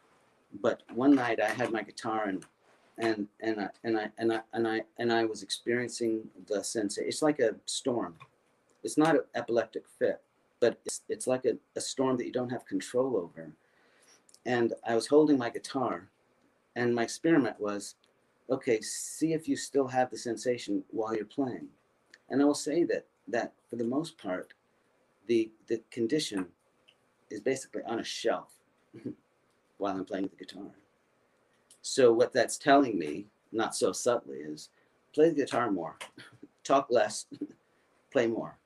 [0.61, 2.45] But one night, I had my guitar and
[2.99, 7.09] and and I and I and I and I and I was experiencing the sensation.
[7.09, 8.15] It's like a storm.
[8.83, 10.21] It's not an epileptic fit,
[10.61, 13.53] but it's it's like a, a storm that you don't have control over
[14.47, 16.09] and I was holding my guitar,
[16.77, 17.97] and my experiment was,
[18.51, 21.69] okay, see if you still have the sensation while you're playing.
[22.29, 24.55] And I will say that that for the most part,
[25.27, 26.47] the the condition
[27.31, 28.53] is basically on a shelf
[29.79, 30.71] while I'm playing the guitar.
[31.83, 34.69] So what that's telling me, not so subtly, is
[35.15, 35.97] play the guitar more,
[36.65, 37.27] talk less,
[38.13, 38.57] play more,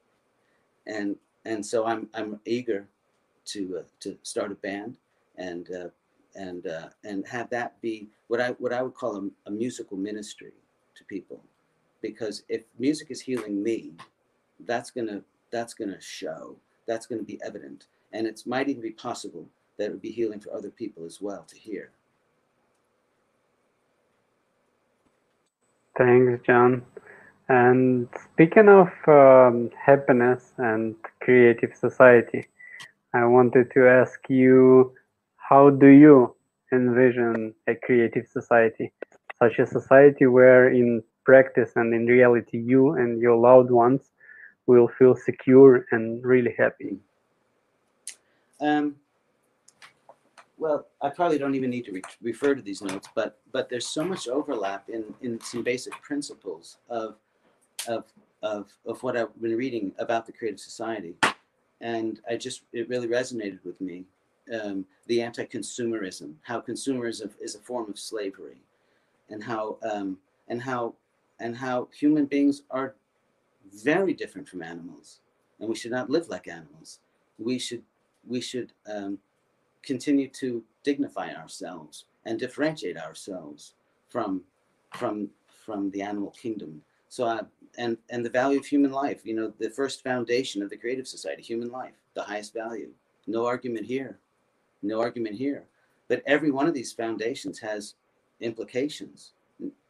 [0.86, 2.86] and and so I'm I'm eager
[3.46, 4.96] to uh, to start a band
[5.36, 5.88] and uh,
[6.34, 9.96] and uh, and have that be what I what I would call a, a, musical
[9.96, 10.52] ministry
[10.96, 11.42] to people,
[12.02, 13.92] because if music is healing me,
[14.60, 19.48] that's gonna that's gonna show, that's gonna be evident, and it might even be possible
[19.78, 21.90] that it would be healing for other people as well to hear.
[25.96, 26.82] Thanks, John.
[27.48, 32.46] And speaking of um, happiness and creative society,
[33.12, 34.92] I wanted to ask you
[35.48, 36.34] how do you
[36.72, 38.92] envision a creative society?
[39.38, 44.00] Such a society where, in practice and in reality, you and your loved ones
[44.66, 46.96] will feel secure and really happy?
[48.60, 48.96] Um,
[50.56, 53.86] well, I probably don't even need to re- refer to these notes, but but there's
[53.86, 57.16] so much overlap in in some basic principles of
[57.86, 58.04] of
[58.42, 61.16] of of what I've been reading about the creative society,
[61.82, 64.06] and I just it really resonated with me
[64.52, 68.58] um, the anti-consumerism, how consumerism is a form of slavery,
[69.30, 70.94] and how um, and how
[71.40, 72.94] and how human beings are
[73.72, 75.20] very different from animals,
[75.60, 77.00] and we should not live like animals.
[77.38, 77.82] We should
[78.26, 79.18] we should um,
[79.82, 83.74] continue to dignify ourselves and differentiate ourselves
[84.08, 84.42] from
[84.94, 85.30] from
[85.64, 86.82] from the animal kingdom.
[87.08, 87.44] So uh,
[87.78, 89.22] and and the value of human life.
[89.24, 92.90] You know, the first foundation of the creative society, human life, the highest value.
[93.26, 94.18] No argument here
[94.84, 95.64] no argument here.
[96.08, 97.94] But every one of these foundations has
[98.40, 99.32] implications.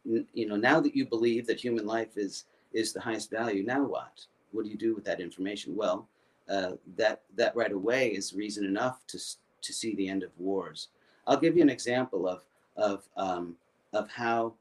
[0.03, 3.83] You know, now that you believe that human life is is the highest value, now
[3.83, 4.25] what?
[4.51, 5.75] What do you do with that information?
[5.75, 6.07] Well,
[6.49, 9.19] uh, that that right away is reason enough to
[9.61, 10.89] to see the end of wars.
[11.27, 12.43] I'll give you an example of
[12.77, 13.55] of um,
[13.93, 14.53] of how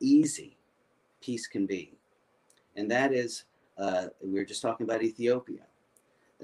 [0.00, 0.56] easy
[1.20, 1.92] peace can be,
[2.76, 3.44] and that is
[3.78, 5.62] uh, we were just talking about Ethiopia.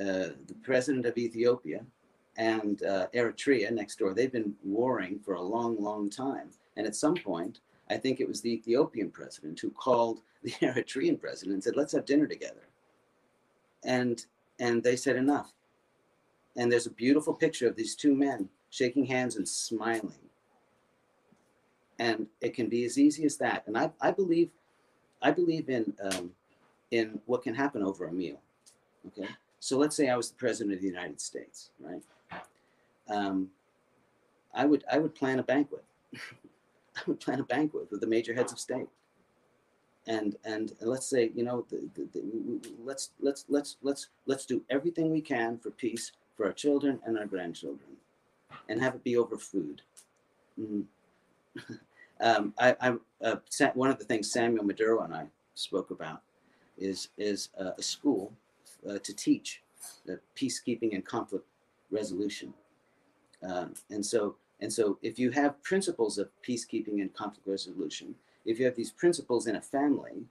[0.01, 1.85] Uh, the president of Ethiopia
[2.41, 4.15] and uh, Eritrea next door.
[4.15, 6.49] They've been warring for a long, long time.
[6.79, 7.61] And at some point,
[7.91, 11.93] I think it was the Ethiopian president who called the Eritrean president and said, "Let's
[11.93, 12.67] have dinner together."
[13.85, 14.25] And
[14.59, 15.53] and they said enough.
[16.57, 20.13] And there's a beautiful picture of these two men shaking hands and smiling.
[21.99, 23.65] And it can be as easy as that.
[23.67, 24.49] And I, I believe,
[25.21, 26.31] I believe in um,
[26.91, 28.41] in what can happen over a meal.
[29.09, 29.29] Okay.
[29.59, 32.03] So let's say I was the president of the United States, right?
[33.11, 33.51] Um,
[34.55, 35.85] I would I would plan a banquet.
[36.15, 38.89] I would plan a banquet with the major heads of state,
[40.07, 44.63] and and let's say you know the, the, the, let's let's let's let's let's do
[44.71, 47.91] everything we can for peace for our children and our grandchildren,
[48.69, 49.83] and have it be over food.
[50.61, 50.85] Mm.
[52.21, 52.95] um, I, I
[53.25, 53.37] uh,
[53.75, 56.23] one of the things Samuel Maduro and I spoke about
[56.79, 58.33] is is uh, a school
[58.89, 59.63] uh, to teach
[60.37, 61.47] peacekeeping and conflict
[61.91, 62.53] resolution.
[63.43, 68.15] Um, and so and so if you have principles of peacekeeping and conflict resolution,
[68.45, 70.25] if you have these principles in a family,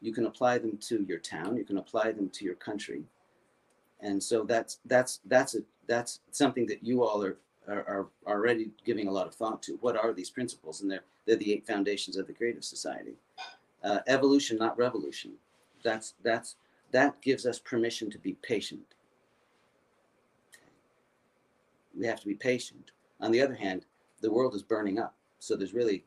[0.00, 3.02] you can apply them to your town, you can apply them to your country.
[4.00, 7.36] And so that's that's that's a that's something that you all are
[7.68, 9.78] are, are already giving a lot of thought to.
[9.80, 10.80] What are these principles?
[10.80, 13.14] And they're they're the eight foundations of the creative society.
[13.82, 15.32] Uh, evolution, not revolution.
[15.82, 16.56] That's that's
[16.92, 18.94] that gives us permission to be patient.
[21.98, 22.90] We have to be patient.
[23.20, 23.86] On the other hand,
[24.20, 26.04] the world is burning up, so there's really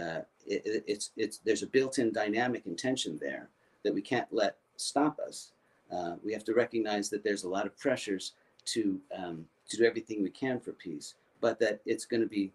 [0.00, 3.48] uh, it, it's it's there's a built-in dynamic intention there
[3.82, 5.52] that we can't let stop us.
[5.90, 8.32] Uh, we have to recognize that there's a lot of pressures
[8.66, 12.52] to um, to do everything we can for peace, but that it's going to be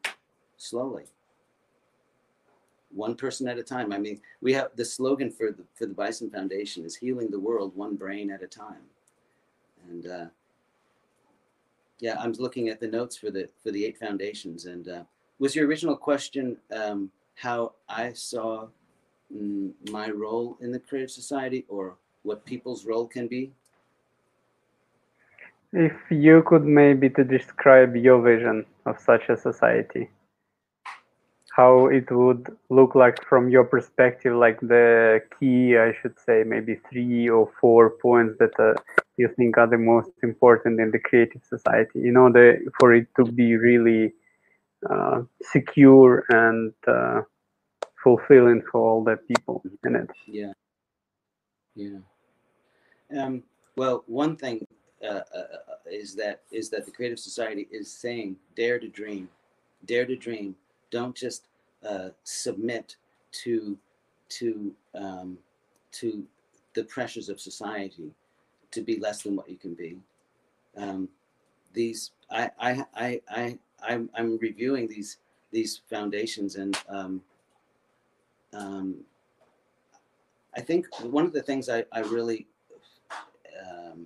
[0.58, 1.06] slowly,
[2.94, 3.92] one person at a time.
[3.92, 7.40] I mean, we have the slogan for the for the Bison Foundation is healing the
[7.40, 8.84] world one brain at a time,
[9.90, 10.26] and uh,
[12.02, 14.66] yeah, I'm looking at the notes for the for the eight foundations.
[14.66, 15.04] And uh,
[15.39, 18.68] was your original question um, how I saw
[19.34, 23.52] mm, my role in the Creative Society, or what people's role can be?
[25.74, 30.10] If you could maybe to describe your vision of such a society,
[31.56, 36.80] how it would look like from your perspective, like the key, I should say, maybe
[36.89, 38.74] three or four points that uh,
[39.18, 43.26] you think are the most important in the creative society in order for it to
[43.26, 44.14] be really
[44.89, 47.22] uh, secure and uh,
[48.02, 50.10] fulfilling for all the people in it.
[50.26, 50.54] Yeah.
[51.76, 51.99] Yeah.
[53.18, 53.43] Um,
[53.76, 54.66] well, one thing
[55.04, 59.30] uh, uh, uh, is that is that the Creative Society is saying, dare to dream,
[59.86, 60.56] dare to dream.
[60.92, 61.48] Don't just
[61.88, 62.96] uh, submit
[63.44, 63.78] to
[64.30, 65.38] to um,
[65.94, 66.26] to
[66.74, 68.12] the pressures of society
[68.72, 69.98] to be less than what you can be.
[70.78, 71.10] Um,
[71.74, 75.18] these I I I I I'm, I'm reviewing these
[75.52, 77.22] these foundations and um,
[78.54, 78.96] um,
[80.56, 82.48] I think one of the things I, I really
[83.66, 84.06] um,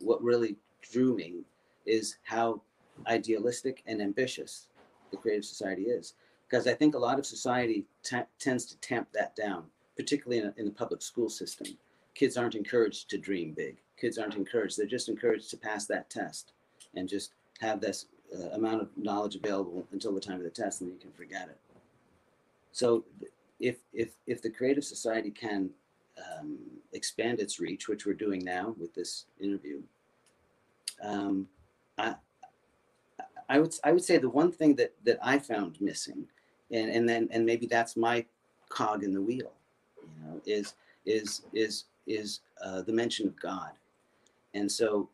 [0.00, 1.44] what really drew me
[1.86, 2.60] is how
[3.06, 4.68] idealistic and ambitious
[5.12, 6.14] the creative society is.
[6.48, 9.64] Because i think a lot of society t- tends to tamp that down
[9.96, 11.66] particularly in, a, in the public school system.
[12.14, 13.76] Kids aren't encouraged to dream big.
[14.00, 16.52] Kids aren't encouraged they're just encouraged to pass that test
[16.94, 18.06] and just have this
[18.36, 21.12] uh, amount of knowledge available until the time of the test and then you can
[21.12, 21.58] forget it.
[22.72, 23.04] So
[23.60, 25.70] if if if the creative society can
[26.18, 26.58] um,
[26.92, 29.82] expand its reach, which we're doing now with this interview,
[31.02, 31.46] um,
[31.98, 32.14] I,
[33.52, 36.26] I would I would say the one thing that that I found missing,
[36.70, 38.24] and and then and maybe that's my
[38.70, 39.52] cog in the wheel,
[40.00, 40.72] you know, is
[41.04, 43.72] is is is uh, the mention of God,
[44.54, 45.10] and so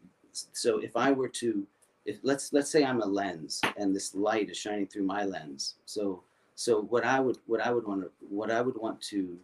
[0.53, 1.67] so if I were to
[2.05, 5.75] if let's let's say I'm a lens and this light is shining through my lens,
[5.85, 6.23] so
[6.55, 9.37] so what I would what I would want to what I would want to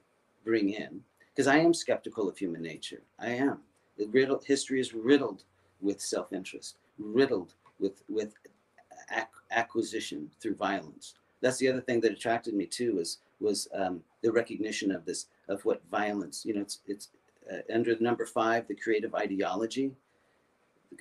[0.45, 1.01] bring in
[1.33, 3.03] because I am skeptical of human nature.
[3.19, 3.59] I am.
[4.13, 5.43] Riddle, history is riddled
[5.81, 8.35] with self-interest, riddled with with
[9.51, 11.15] acquisition through violence.
[11.41, 15.27] That's the other thing that attracted me too was was um, the recognition of this
[15.49, 16.45] of what violence.
[16.45, 17.09] You know, it's it's
[17.53, 19.93] uh, under number five, the creative ideology.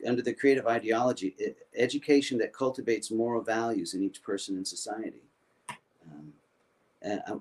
[0.08, 5.22] Under the creative ideology, it, education that cultivates moral values in each person in society.
[5.70, 6.34] Um,
[7.01, 7.38] and uh,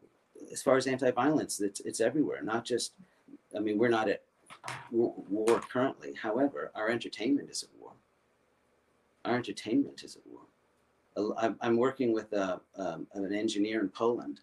[0.52, 2.42] as far as anti-violence, it's it's everywhere.
[2.42, 2.92] Not just,
[3.56, 4.22] I mean, we're not at
[4.90, 6.14] war currently.
[6.14, 7.92] However, our entertainment is at war.
[9.24, 10.31] Our entertainment is at war.
[11.16, 14.40] I'm working with a, um, an engineer in Poland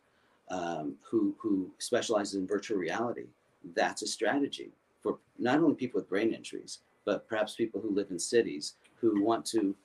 [0.50, 3.26] um, who who specializes in virtual reality.
[3.76, 8.12] That's a strategy for not only people with brain injuries, but perhaps people who live
[8.12, 9.76] in cities who want to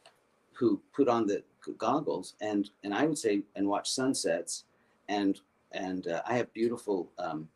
[0.52, 1.42] who put on the
[1.78, 4.64] goggles and and I would say and watch sunsets
[5.08, 5.40] and
[5.74, 7.48] and uh, I have beautiful um,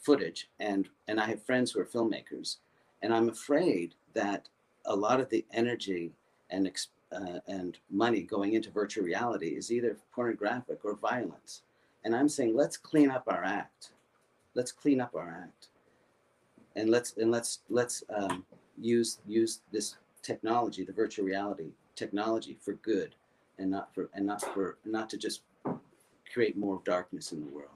[0.00, 2.56] footage, and and I have friends who are filmmakers,
[3.02, 4.48] and I'm afraid that
[4.86, 6.12] a lot of the energy
[6.50, 6.66] and
[7.12, 11.62] uh, and money going into virtual reality is either pornographic or violence,
[12.04, 13.90] and I'm saying let's clean up our act,
[14.54, 15.68] let's clean up our act,
[16.76, 18.44] and let's and let's let's um,
[18.80, 23.14] use use this technology, the virtual reality technology, for good,
[23.58, 25.42] and not for and not for not to just
[26.32, 27.68] create more darkness in the world.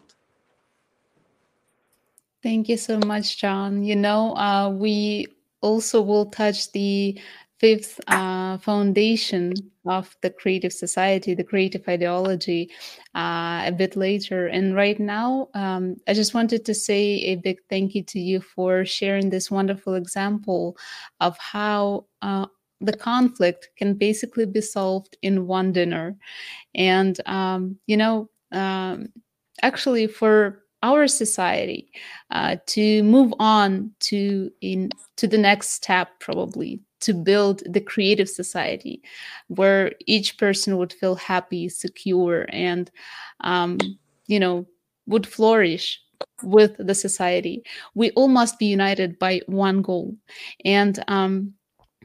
[2.43, 3.83] Thank you so much, John.
[3.83, 5.27] You know, uh, we
[5.61, 7.19] also will touch the
[7.59, 9.53] fifth uh, foundation
[9.87, 12.71] of the creative society, the creative ideology,
[13.15, 14.47] uh, a bit later.
[14.47, 18.41] And right now, um, I just wanted to say a big thank you to you
[18.41, 20.77] for sharing this wonderful example
[21.21, 22.47] of how uh,
[22.81, 26.17] the conflict can basically be solved in one dinner.
[26.75, 29.09] And, um, you know, um,
[29.63, 31.83] actually, for our society
[32.31, 38.29] uh, to move on to in to the next step probably to build the creative
[38.29, 39.03] society
[39.49, 42.91] where each person would feel happy secure and
[43.41, 43.79] um,
[44.27, 44.67] you know
[45.07, 46.01] would flourish
[46.43, 47.63] with the society.
[47.95, 50.15] We all must be united by one goal.
[50.65, 51.55] And um,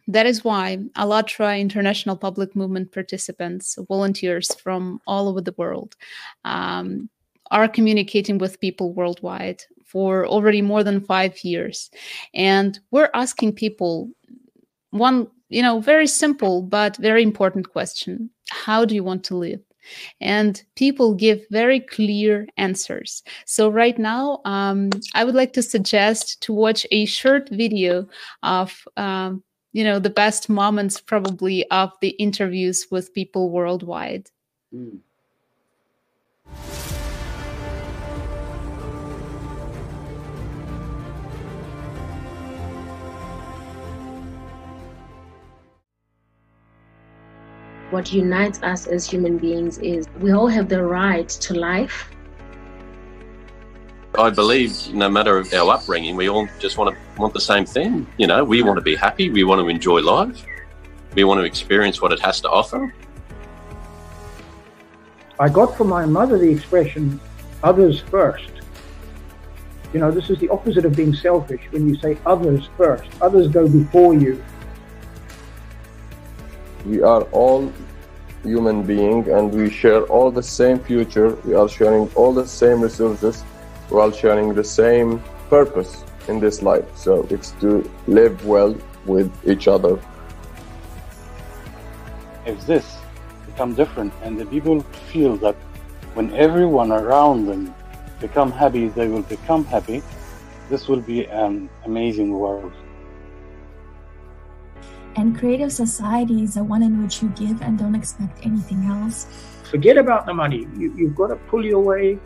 [0.07, 5.95] that is why ALLATRA International Public Movement participants, volunteers from all over the world,
[6.43, 7.09] um,
[7.51, 11.91] are communicating with people worldwide for already more than five years.
[12.33, 14.09] And we're asking people
[14.91, 19.61] one, you know, very simple but very important question How do you want to live?
[20.21, 23.23] And people give very clear answers.
[23.45, 28.07] So, right now, um, I would like to suggest to watch a short video
[28.43, 29.43] of um,
[29.73, 34.29] you know the best moments probably of the interviews with people worldwide
[34.73, 34.99] mm.
[47.91, 52.09] What unites us as human beings is we all have the right to life.
[54.17, 58.07] I believe no matter our upbringing, we all just want to want the same thing.
[58.17, 60.45] You know, we want to be happy, we want to enjoy life,
[61.15, 62.93] we want to experience what it has to offer.
[65.37, 67.19] I got from my mother the expression
[67.61, 68.51] others first.
[69.91, 73.09] You know, this is the opposite of being selfish when you say others first.
[73.21, 74.41] Others go before you
[76.85, 77.71] we are all
[78.43, 81.35] human beings and we share all the same future.
[81.45, 83.43] We are sharing all the same resources.
[83.89, 86.85] We're sharing the same purpose in this life.
[86.95, 88.75] So it's to live well
[89.05, 89.99] with each other.
[92.45, 92.97] If this
[93.45, 95.55] become different and the people feel that
[96.13, 97.73] when everyone around them
[98.19, 100.01] become happy they will become happy
[100.69, 102.71] this will be an amazing world
[105.15, 109.27] and creative society is the one in which you give and don't expect anything else.
[109.69, 110.67] Forget about the money.
[110.77, 112.19] You, you've got to pull your way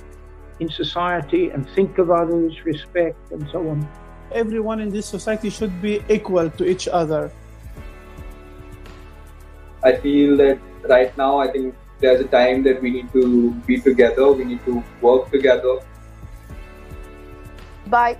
[0.59, 3.87] in society and think of others, respect, and so on.
[4.31, 7.31] Everyone in this society should be equal to each other.
[9.83, 10.59] I feel that
[10.89, 14.65] right now, I think there's a time that we need to be together, we need
[14.65, 15.79] to work together.
[17.87, 18.17] By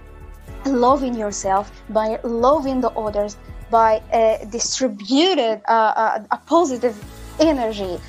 [0.66, 3.38] loving yourself, by loving the others,
[3.70, 6.95] by a distributed uh, uh, a positive
[7.39, 7.99] energy.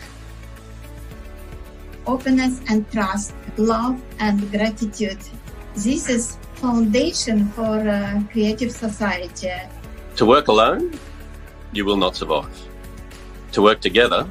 [2.06, 5.18] Openness and trust, love and gratitude.
[5.74, 9.52] This is foundation for a creative society.
[10.16, 10.98] To work alone,
[11.72, 12.56] you will not survive.
[13.52, 14.28] To work together,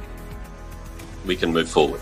[1.26, 2.00] we can move forward.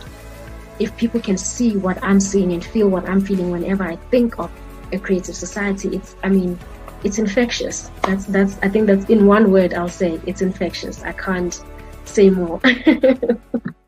[0.79, 4.39] If people can see what I'm seeing and feel what I'm feeling whenever I think
[4.39, 4.51] of
[4.93, 6.59] a creative society, it's, I mean,
[7.05, 7.91] it's infectious.
[8.03, 11.03] That's that's I think that's in one word I'll say it's infectious.
[11.03, 11.63] I can't
[12.05, 12.61] say more.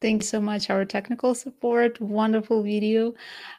[0.00, 0.70] Thanks so much.
[0.70, 3.14] Our technical support, wonderful video,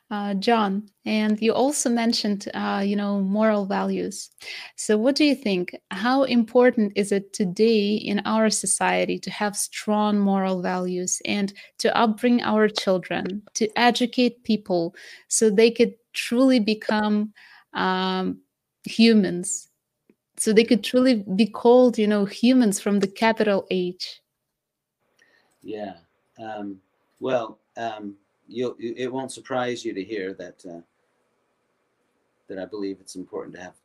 [0.09, 0.89] uh, John.
[1.05, 4.29] And you also mentioned, uh, you know, moral values.
[4.77, 5.75] So, what do you think?
[5.91, 11.89] How important is it today in our society to have strong moral values and to
[11.89, 14.95] upbring our children, to educate people
[15.27, 17.33] so they could truly become
[17.73, 18.39] um,
[18.85, 19.67] humans,
[20.37, 24.21] so they could truly be called, you know, humans from the capital H?
[25.61, 25.95] Yeah.
[26.39, 26.79] Um,
[27.19, 28.15] well, um,
[28.47, 30.81] you'll, it won't surprise you to hear that uh,
[32.47, 33.75] that I believe it's important to have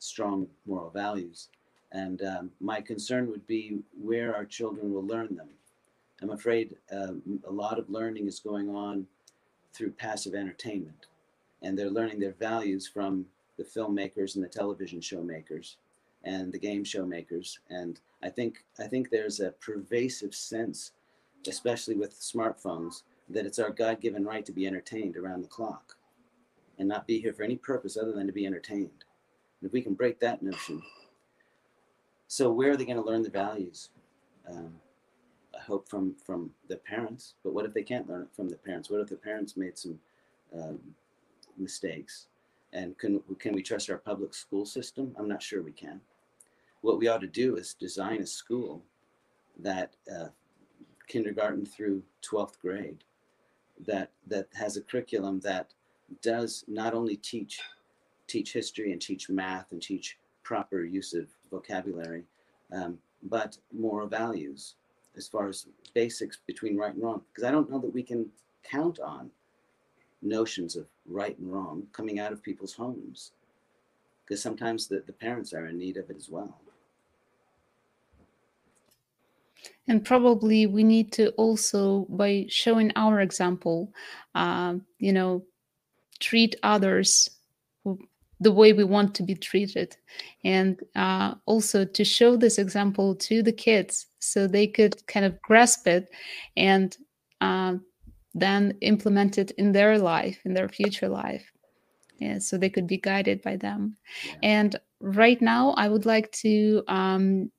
[0.00, 1.48] strong moral values.
[1.92, 5.48] And um, my concern would be where our children will learn them.
[6.20, 9.06] I'm afraid um, a lot of learning is going on
[9.72, 11.06] through passive entertainment,
[11.62, 13.24] and they're learning their values from
[13.56, 15.76] the filmmakers and the television show makers
[16.24, 17.60] and the game show makers.
[17.70, 20.92] And I think I think there's a pervasive sense
[21.46, 25.96] especially with smartphones, that it's our God given right to be entertained around the clock
[26.78, 29.04] and not be here for any purpose other than to be entertained.
[29.60, 30.82] And if we can break that notion,
[32.26, 33.90] so where are they going to learn the values?
[34.48, 34.74] Um,
[35.58, 37.34] I hope from from the parents.
[37.42, 38.90] But what if they can't learn it from the parents?
[38.90, 39.98] What if the parents made some
[40.54, 40.78] um,
[41.56, 42.26] mistakes?
[42.72, 45.14] And can can we trust our public school system?
[45.18, 46.00] I'm not sure we can.
[46.82, 48.82] What we ought to do is design a school
[49.58, 50.28] that uh,
[51.08, 53.02] kindergarten through 12th grade
[53.86, 55.72] that that has a curriculum that
[56.22, 57.60] does not only teach
[58.26, 62.24] teach history and teach math and teach proper use of vocabulary,
[62.72, 64.74] um, but moral values
[65.16, 67.22] as far as basics between right and wrong.
[67.28, 68.26] Because I don't know that we can
[68.62, 69.30] count on
[70.22, 73.32] notions of right and wrong coming out of people's homes.
[74.24, 76.60] Because sometimes the, the parents are in need of it as well.
[79.86, 83.92] And probably we need to also, by showing our example,
[84.34, 85.44] uh, you know,
[86.20, 87.30] treat others
[88.40, 89.96] the way we want to be treated.
[90.44, 95.40] And uh, also to show this example to the kids so they could kind of
[95.42, 96.10] grasp it
[96.56, 96.96] and
[97.40, 97.74] uh,
[98.34, 101.50] then implement it in their life, in their future life.
[102.18, 103.96] Yeah, so they could be guided by them.
[104.42, 107.50] And right now, I would like to um,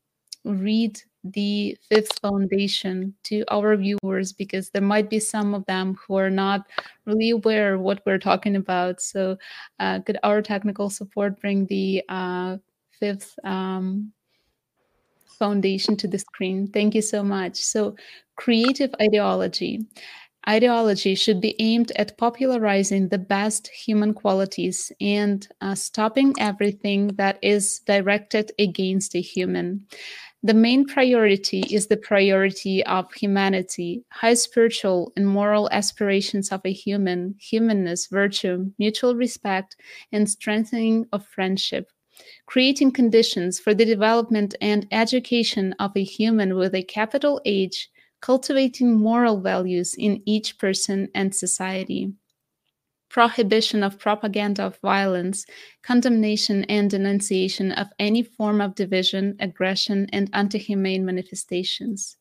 [0.44, 6.16] read the fifth foundation to our viewers because there might be some of them who
[6.16, 6.66] are not
[7.06, 9.02] really aware of what we're talking about.
[9.02, 9.38] So,
[9.80, 12.58] uh, could our technical support bring the uh,
[13.00, 14.14] fifth um,
[15.38, 16.68] foundation to the screen?
[16.68, 17.56] Thank you so much.
[17.56, 17.96] So,
[18.36, 19.82] creative ideology.
[20.48, 27.38] Ideology should be aimed at popularizing the best human qualities and uh, stopping everything that
[27.42, 29.86] is directed against a human.
[30.42, 36.72] The main priority is the priority of humanity, high spiritual and moral aspirations of a
[36.72, 39.76] human, humanness, virtue, mutual respect,
[40.14, 41.92] and strengthening of friendship.
[42.46, 47.90] Creating conditions for the development and education of a human with a capital H,
[48.22, 52.14] cultivating moral values in each person and society
[53.10, 55.46] prohibition of propaganda of violence,
[55.84, 62.18] condemnation and denunciation of any form of division, aggression, and anti humane manifestations.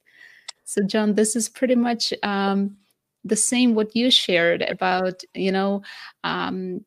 [0.65, 2.77] So, John, this is pretty much um,
[3.25, 5.83] the same what you shared about, you know,
[6.25, 6.85] um,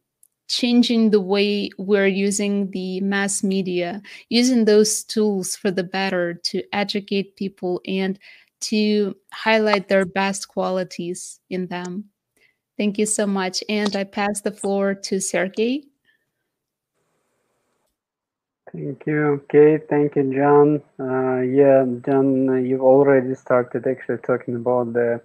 [0.47, 6.63] changing the way we're using the mass media, using those tools for the better to
[6.73, 8.19] educate people and
[8.61, 12.10] to highlight their best qualities in them.
[12.81, 13.63] Thank you so much.
[13.69, 15.83] And I pass the floor to Sergey.
[18.73, 19.87] Thank you, Kate.
[19.87, 20.81] Thank you, John.
[20.99, 25.21] Uh, yeah, John, you've already started actually talking about the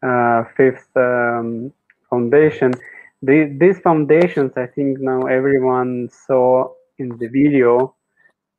[0.00, 1.72] uh, fifth um,
[2.08, 2.72] foundation.
[3.20, 7.96] The, these foundations, I think now everyone saw in the video.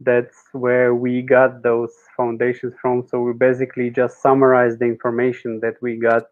[0.02, 3.08] That's where we got those foundations from.
[3.08, 6.24] So we basically just summarized the information that we got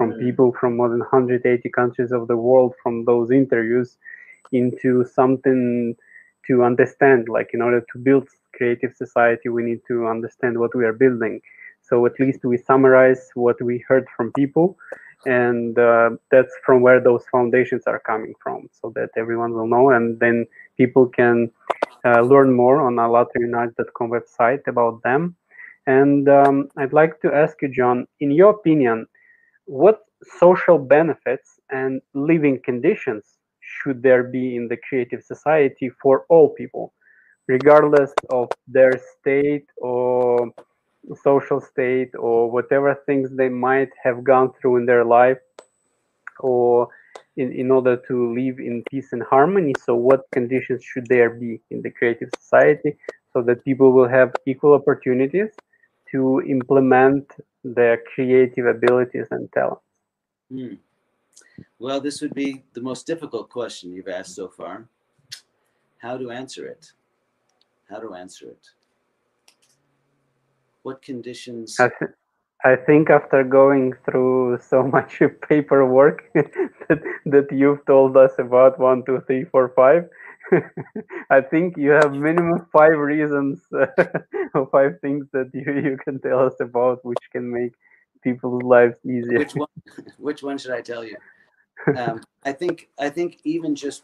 [0.00, 3.98] from people from more than 180 countries of the world from those interviews
[4.50, 5.94] into something
[6.46, 10.86] to understand like in order to build creative society we need to understand what we
[10.86, 11.38] are building.
[11.82, 14.78] So at least we summarize what we heard from people
[15.26, 19.90] and uh, that's from where those foundations are coming from so that everyone will know
[19.90, 20.46] and then
[20.78, 21.50] people can
[22.06, 25.36] uh, learn more on allatraunite.com website about them.
[25.86, 29.06] And um, i'd like to ask you john in your opinion
[29.70, 30.00] what
[30.40, 36.92] social benefits and living conditions should there be in the creative society for all people,
[37.46, 38.90] regardless of their
[39.20, 40.52] state or
[41.22, 45.38] social state or whatever things they might have gone through in their life
[46.40, 46.88] or
[47.36, 49.72] in, in order to live in peace and harmony.
[49.86, 52.96] So, what conditions should there be in the creative society
[53.32, 55.50] so that people will have equal opportunities
[56.10, 57.24] to implement
[57.64, 59.82] their creative abilities and talents?
[60.50, 60.74] Hmm.
[61.78, 64.88] Well, this would be the most difficult question you've asked so far.
[65.98, 66.92] How to answer it?
[67.88, 68.66] How to answer it?
[70.82, 71.78] What conditions?
[71.78, 72.12] I, th-
[72.64, 79.04] I think after going through so much paperwork that, that you've told us about one,
[79.04, 80.08] two, three, four, five,
[81.30, 83.60] I think you have minimum five reasons
[84.54, 87.72] or five things that you, you can tell us about which can make
[88.22, 89.38] people's lives easier.
[89.38, 89.68] Which one?
[90.18, 91.16] Which one should I tell you?
[91.96, 94.02] Um, I think I think even just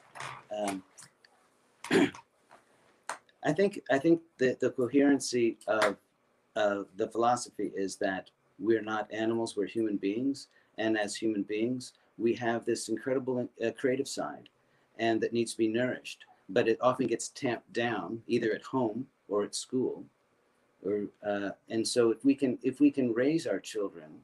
[0.57, 0.83] um,
[3.45, 5.97] I think I think the, the coherency of
[6.57, 11.93] of the philosophy is that we're not animals, we're human beings, and as human beings,
[12.17, 14.49] we have this incredible uh, creative side,
[14.99, 16.25] and that needs to be nourished.
[16.49, 20.05] But it often gets tamped down, either at home or at school,
[20.85, 24.21] or uh, and so if we can if we can raise our children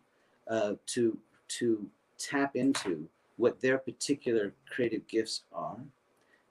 [0.49, 1.18] uh, to
[1.49, 1.87] to
[2.18, 5.79] tap into what their particular creative gifts are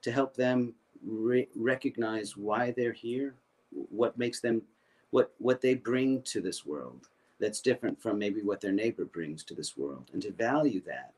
[0.02, 3.34] to help them re- recognize why they're here
[3.70, 4.62] what makes them
[5.10, 7.08] what what they bring to this world
[7.40, 11.14] that's different from maybe what their neighbor brings to this world and to value that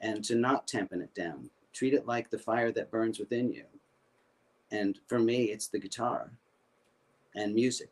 [0.00, 3.64] and to not tampen it down treat it like the fire that burns within you.
[4.70, 6.30] And for me it's the guitar
[7.34, 7.90] and music.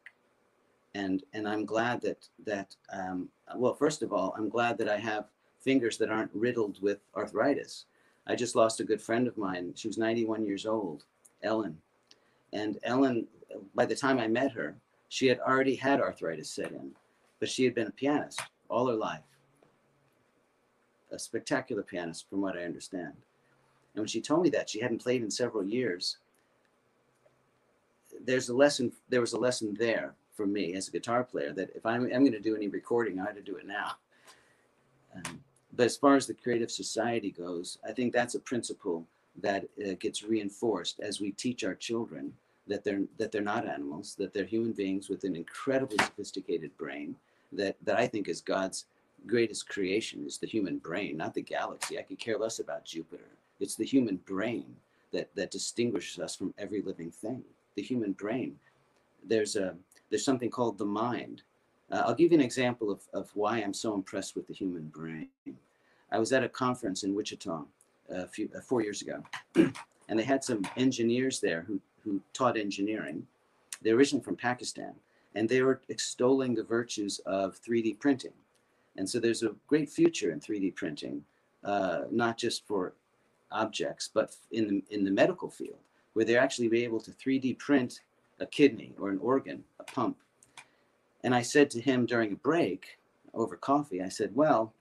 [0.95, 4.97] And and i'm glad that that um, well first of all i'm glad that i
[4.97, 5.27] have
[5.61, 7.87] fingers that aren't riddled with arthritis.
[8.27, 9.73] I just lost a good friend of mine.
[9.75, 11.05] She was 91 years old
[11.43, 11.77] ellen.
[12.53, 13.27] And ellen
[13.75, 14.77] by the time i met her
[15.09, 16.91] she had already had arthritis set in
[17.41, 19.23] but she had been a pianist all her life.
[21.13, 23.15] A spectacular pianist from what i understand
[23.97, 26.19] and when she told me that she hadn't played in several years.
[28.25, 31.71] There's a lesson there was a lesson there for me as a guitar player that
[31.75, 33.93] if i'm, I'm going to do any recording i ought to do it now.
[35.15, 35.41] Um,
[35.73, 39.07] but as far as the creative society goes i think that's a principle
[39.43, 42.33] that uh, gets reinforced as we teach our children
[42.67, 47.17] that they're that they're not animals that they're human beings with an incredibly sophisticated brain
[47.53, 48.87] that that i think is god's
[49.27, 51.99] greatest creation is the human brain not the galaxy.
[51.99, 53.31] I could care less about jupiter
[53.61, 54.77] it's the human brain
[55.13, 57.43] that that distinguishes us from every living thing
[57.77, 58.59] the human brain.
[59.25, 59.77] There's a
[60.11, 61.43] there's something called the mind.
[61.91, 64.89] Uh, I'll give you an example of, of why I'm so impressed with the human
[64.89, 65.29] brain.
[66.11, 67.65] I was at a conference in Wichita
[68.11, 69.23] a few uh, four years ago,
[69.55, 73.27] and they had some engineers there who who taught engineering.
[73.83, 74.95] They're originally from Pakistan,
[75.35, 78.33] and they were extolling the virtues of 3D printing.
[78.97, 81.23] And so there's a great future in 3D printing,
[81.63, 82.95] uh, not just for
[83.51, 85.79] objects, but in the, in the medical field
[86.17, 88.01] where they're actually be able to 3D print
[88.41, 90.17] a kidney or an organ, a pump.
[91.25, 92.99] And I said to him during a break
[93.35, 94.73] over coffee, I said, well,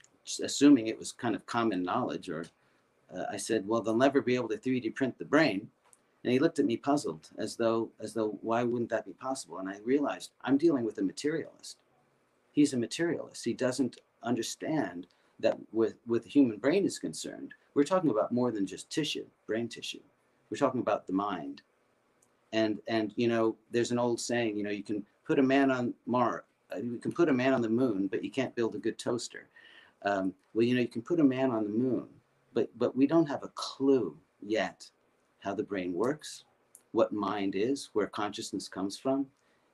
[0.42, 2.46] assuming it was kind of common knowledge, or
[3.14, 5.68] uh, I said, well, they'll never be able to 3D print the brain.
[6.24, 9.58] And he looked at me puzzled, as though, as though, why wouldn't that be possible?
[9.58, 11.76] And I realized I'm dealing with a materialist.
[12.52, 13.44] He's a materialist.
[13.44, 15.06] He doesn't understand
[15.40, 19.26] that with, with the human brain is concerned, we're talking about more than just tissue,
[19.46, 20.00] brain tissue.
[20.50, 21.62] We're talking about the mind.
[22.52, 25.70] And and you know, there's an old saying, you know, you can put a man
[25.70, 26.42] on Mars,
[26.74, 28.98] uh, you can put a man on the moon, but you can't build a good
[28.98, 29.48] toaster.
[30.02, 32.06] Um, well, you know, you can put a man on the moon,
[32.54, 34.88] but but we don't have a clue yet
[35.40, 36.44] how the brain works,
[36.92, 39.26] what mind is, where consciousness comes from.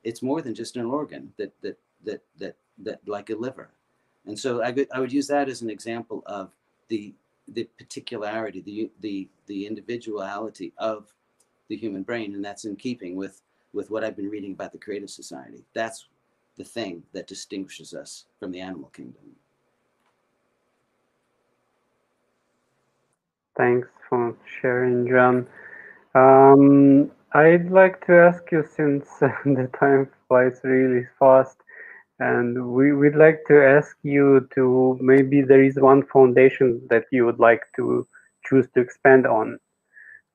[0.04, 3.70] It's more than just an organ that that that that that like a liver.
[4.26, 6.50] And so I would I would use that as an example of
[6.88, 7.14] the
[7.48, 11.12] the particularity, the the the individuality of
[11.68, 13.42] the human brain, and that's in keeping with
[13.72, 15.64] with what I've been reading about the Creative Society.
[15.74, 16.06] That's
[16.56, 19.22] the thing that distinguishes us from the animal kingdom.
[23.56, 25.46] Thanks for sharing, John.
[26.14, 31.61] Um, I'd like to ask you, since the time flies really fast,
[32.22, 37.26] and we would like to ask you to maybe there is one foundation that you
[37.26, 38.06] would like to
[38.44, 39.58] choose to expand on.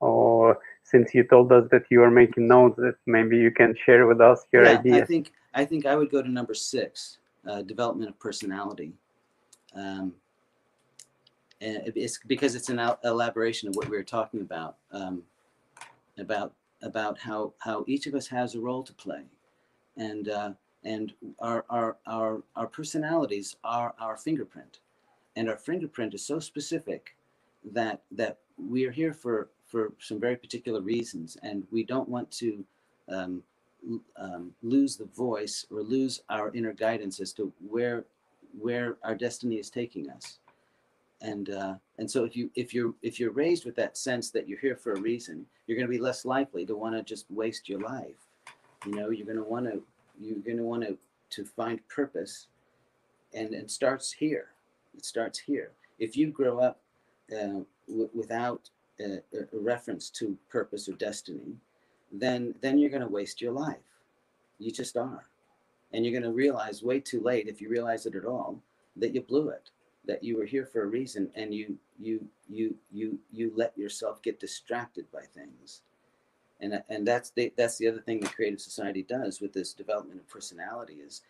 [0.02, 4.06] Or since you told us that you are making notes that maybe you can share
[4.06, 5.02] with us your yeah, ideas.
[5.02, 7.20] I think I think I would go to number six,
[7.50, 8.94] uh, development of personality.
[9.74, 10.14] Um,
[11.62, 15.24] and it's because it's an elaboration of what we were talking about um,
[16.18, 19.24] about about how how each of us has a role to play,
[19.96, 20.52] and uh,
[20.88, 24.80] and our, our, our, our personalities are our fingerprint.
[25.36, 27.18] And our fingerprint is so specific
[27.74, 31.38] that, that we are here for, for some very particular reasons.
[31.44, 32.64] And we don't want to
[33.10, 33.44] um,
[34.16, 38.06] um, lose the voice or lose our inner guidance as to where,
[38.58, 40.40] where our destiny is taking us.
[41.20, 44.48] And, uh, and so if you if you're if you're raised with that sense that
[44.48, 47.26] you're here for a reason, you're going to be less likely to want to just
[47.32, 48.22] waste your life.
[48.86, 49.82] You know, you're going to want to
[50.20, 50.98] you're going to want to
[51.30, 52.48] to find purpose
[53.34, 54.48] and it starts here.
[54.96, 55.72] It starts here.
[56.00, 56.80] If you grow up
[57.32, 61.58] uh, w- without a, a, reference to purpose or destiny
[62.12, 63.78] then then you're going to waste your life.
[64.60, 65.26] You just are.
[65.94, 68.62] And you're going to realize way too late if you realize it at all
[68.96, 69.70] that you blew it
[70.08, 74.22] that you were here for a reason and you you you you you let yourself
[74.24, 75.82] get distracted by things
[76.60, 80.20] and and that's the that's the other thing the creative society does with this development
[80.20, 81.22] of personality is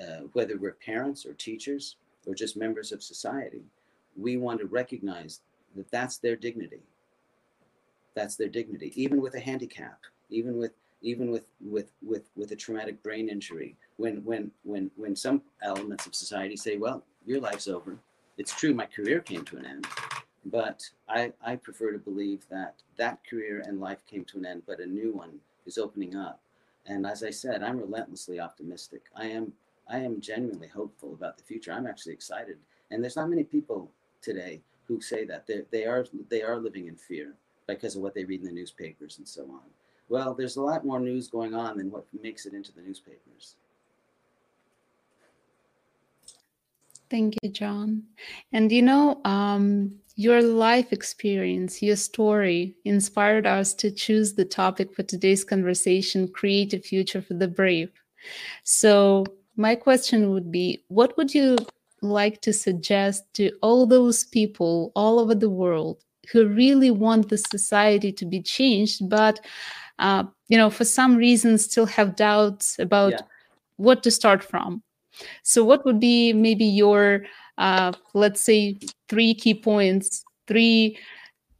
[0.00, 1.96] uh, whether we're parents or teachers
[2.26, 3.62] or just members of society
[4.16, 5.40] we want to recognize
[5.76, 6.82] that that's their dignity.
[8.14, 9.98] That's their dignity even with a handicap
[10.30, 10.72] even with
[11.02, 13.76] even with with with with a traumatic brain injury.
[13.96, 17.98] When when when when some elements of society say well your life's over.
[18.38, 19.86] It's true my career came to an end
[20.46, 24.62] but i i prefer to believe that that career and life came to an end
[24.66, 26.40] but a new one is opening up.
[26.86, 29.02] And as i said i'm relentlessly optimistic.
[29.16, 29.52] I am
[29.88, 31.72] i am genuinely hopeful about the future.
[31.72, 32.58] I'm actually excited.
[32.90, 33.90] And there's not many people
[34.20, 35.46] today who say that.
[35.46, 37.34] They they are they are living in fear
[37.66, 39.68] because of what they read in the newspapers and so on.
[40.08, 43.56] Well, there's a lot more news going on than what makes it into the newspapers.
[47.10, 48.02] Thank you, John.
[48.52, 54.94] And you know, um, your life experience, your story inspired us to choose the topic
[54.94, 57.90] for today's conversation Create a Future for the Brave.
[58.62, 59.24] So,
[59.56, 61.56] my question would be what would you
[62.00, 66.02] like to suggest to all those people all over the world
[66.32, 69.40] who really want the society to be changed, but
[69.98, 73.20] uh, you know, for some reason still have doubts about yeah.
[73.76, 74.82] what to start from.
[75.42, 77.24] So, what would be maybe your,
[77.58, 78.78] uh, let's say,
[79.14, 80.98] three key points, three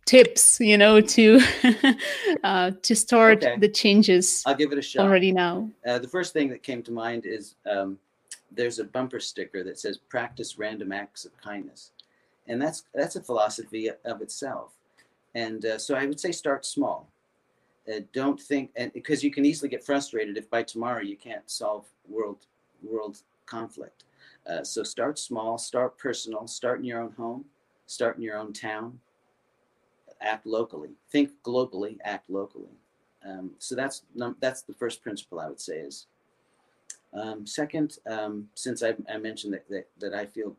[0.07, 1.41] tips, you know, to
[2.45, 3.57] uh, to start okay.
[3.59, 4.43] the changes?
[4.45, 5.71] I'll give it a shot already now.
[5.87, 7.99] Uh, the first thing that came to mind is um,
[8.51, 11.93] there's a bumper sticker that says "Practice random acts of kindness,"
[12.49, 14.73] and that's that's a philosophy of itself.
[15.37, 17.09] And uh, so I would say start small
[17.89, 21.49] uh, don't think and because you can easily get frustrated if by tomorrow you can't
[21.51, 22.47] solve world
[22.83, 24.05] world conflict
[24.47, 27.45] uh, so start small start personal start in your own home
[27.87, 29.01] start in your own town.
[30.21, 30.91] Act locally.
[31.11, 32.73] Think globally act locally.
[33.27, 34.03] Um, so that's
[34.41, 36.07] that's the first principle i would say is
[37.15, 40.55] um, second um, since I, I mentioned that, that, that i feel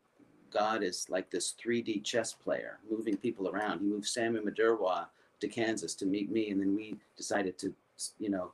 [0.52, 3.82] god is like this 3d chess player moving people around.
[3.82, 5.06] He moves sammy madurwa
[5.42, 7.72] to Kansas to meet me, and then we decided to,
[8.20, 8.52] you know,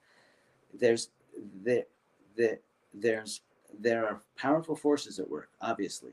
[0.73, 1.09] there's
[1.63, 1.85] the
[2.35, 2.59] the
[2.93, 3.39] there's
[3.79, 6.11] there are powerful forces at work, obviously,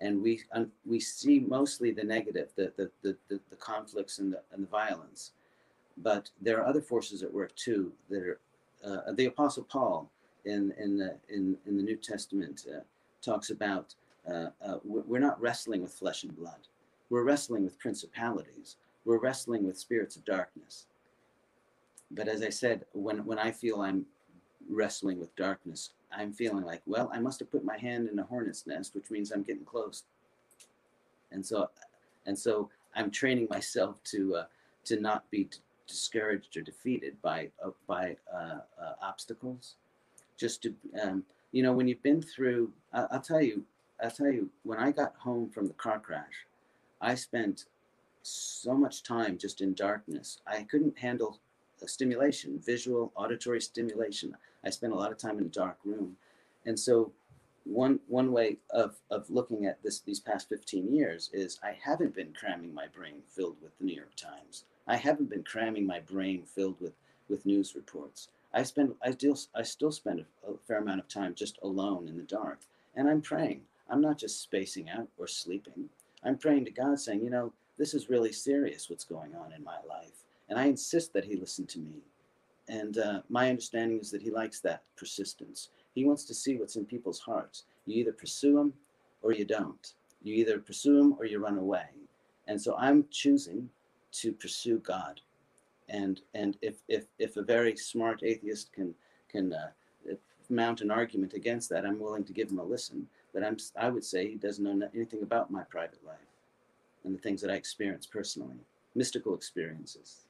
[0.00, 4.32] and we um, we see mostly the negative, the the, the the the conflicts and
[4.32, 5.32] the and the violence,
[5.98, 7.92] but there are other forces at work too.
[8.10, 8.40] That are
[8.84, 10.10] uh, the Apostle Paul
[10.44, 12.80] in in the in in the New Testament uh,
[13.20, 13.94] talks about
[14.28, 16.68] uh, uh we're not wrestling with flesh and blood.
[17.10, 20.86] We're wrestling with principalities we're wrestling with spirits of darkness.
[22.10, 24.04] But as I said, when, when I feel I'm
[24.68, 28.24] wrestling with darkness, I'm feeling like, well, I must have put my hand in a
[28.24, 30.04] hornet's nest, which means I'm getting close.
[31.30, 31.70] And so,
[32.26, 34.44] and so I'm training myself to uh,
[34.84, 35.48] to not be
[35.86, 39.76] discouraged or defeated by uh, by uh, uh, obstacles.
[40.36, 43.64] Just to, um, you know, when you've been through, I'll tell you,
[44.02, 46.46] I'll tell you, when I got home from the car crash,
[47.00, 47.66] I spent
[48.22, 50.40] so much time just in darkness.
[50.46, 51.38] I couldn't handle
[51.86, 54.34] stimulation, visual, auditory stimulation.
[54.64, 56.16] I spent a lot of time in a dark room.
[56.64, 57.12] And so
[57.64, 62.14] one one way of, of looking at this these past 15 years is I haven't
[62.14, 64.64] been cramming my brain filled with the New York Times.
[64.86, 66.92] I haven't been cramming my brain filled with,
[67.28, 68.28] with news reports.
[68.52, 72.08] I spend I still I still spend a, a fair amount of time just alone
[72.08, 72.60] in the dark.
[72.94, 73.62] And I'm praying.
[73.88, 75.88] I'm not just spacing out or sleeping.
[76.24, 79.64] I'm praying to God saying, you know, this is really serious what's going on in
[79.64, 80.24] my life.
[80.48, 82.02] And I insist that he listen to me.
[82.68, 85.70] And uh, my understanding is that he likes that persistence.
[85.94, 87.64] He wants to see what's in people's hearts.
[87.86, 88.72] You either pursue him
[89.22, 89.94] or you don't.
[90.22, 91.86] You either pursue him or you run away.
[92.46, 93.68] And so I'm choosing
[94.12, 95.20] to pursue God.
[95.88, 98.94] And and if if if a very smart atheist can
[99.28, 99.70] can uh,
[100.48, 103.08] mount an argument against that, I'm willing to give him a listen.
[103.34, 106.16] But I'm I would say he doesn't know anything about my private life
[107.04, 108.60] and the things that I experience personally,
[108.94, 110.26] mystical experiences.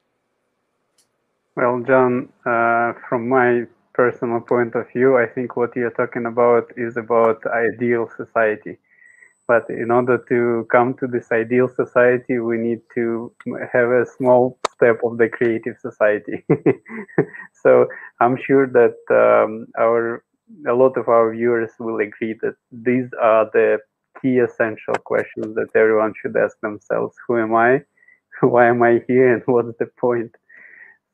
[1.57, 6.71] Well, John, uh, from my personal point of view, I think what you're talking about
[6.77, 8.79] is about ideal society.
[9.49, 13.33] But in order to come to this ideal society, we need to
[13.73, 16.45] have a small step of the creative society.
[17.53, 17.87] so
[18.21, 20.25] I'm sure that um, our
[20.69, 23.79] a lot of our viewers will agree that these are the
[24.21, 27.81] key essential questions that everyone should ask themselves who am i
[28.43, 30.31] why am i here and what's the point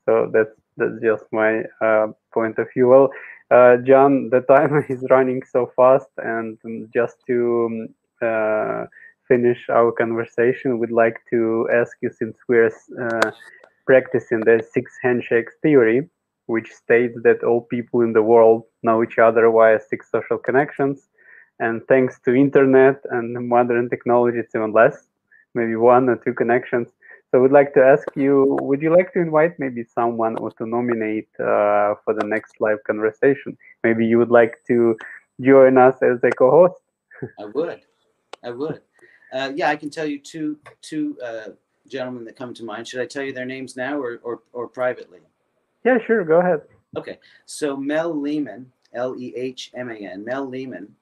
[0.09, 1.51] so that's that's just my
[1.81, 2.87] uh, point of view.
[2.87, 3.09] Well
[3.51, 6.57] uh, john the time is running so fast and
[6.93, 7.37] just to
[7.69, 7.87] um,
[8.29, 8.85] uh,
[9.27, 13.31] finish our conversation we'd like to ask you since we're uh,
[13.85, 16.07] practicing the six handshakes theory
[16.45, 21.09] which states that all people in the world know each other via six social connections
[21.59, 25.09] and thanks to internet and modern technology it's even less
[25.55, 26.89] maybe one or two connections
[27.31, 30.65] So we'd like to ask you, would you like to invite maybe someone or to
[30.65, 33.55] nominate uh, for the next live conversation?
[33.83, 34.97] Maybe you would like to
[35.39, 36.81] join us as a co-host.
[37.39, 37.81] I would,
[38.43, 38.81] I would.
[39.31, 41.49] Uh, yeah, I can tell you two two uh,
[41.87, 42.87] gentlemen that come to mind.
[42.87, 45.19] Should I tell you their names now or or, or privately?
[45.85, 46.23] Yeah, sure.
[46.23, 46.61] Go ahead.
[46.97, 50.95] Okay, so Mel Lehman, L E H M A N, Mel Lehman,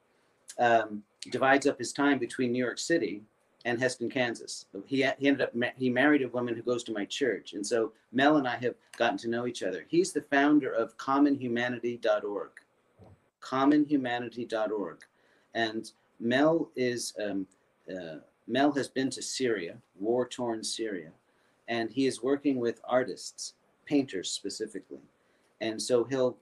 [0.60, 3.22] um, divides up his time between New York City
[3.68, 4.66] and Hesston, Kansas.
[4.86, 7.92] He, he ended up he married a woman who goes to my church, and so
[8.14, 9.86] Mel and I have gotten to know each other.
[9.90, 12.52] He's the founder of CommonHumanity.org,
[13.42, 14.98] CommonHumanity.org,
[15.54, 17.46] and Mel is um,
[17.92, 21.12] uh, Mel has been to Syria, war-torn Syria,
[21.68, 23.56] and he is working with artists,
[23.86, 25.04] painters specifically,
[25.60, 26.38] and so he'll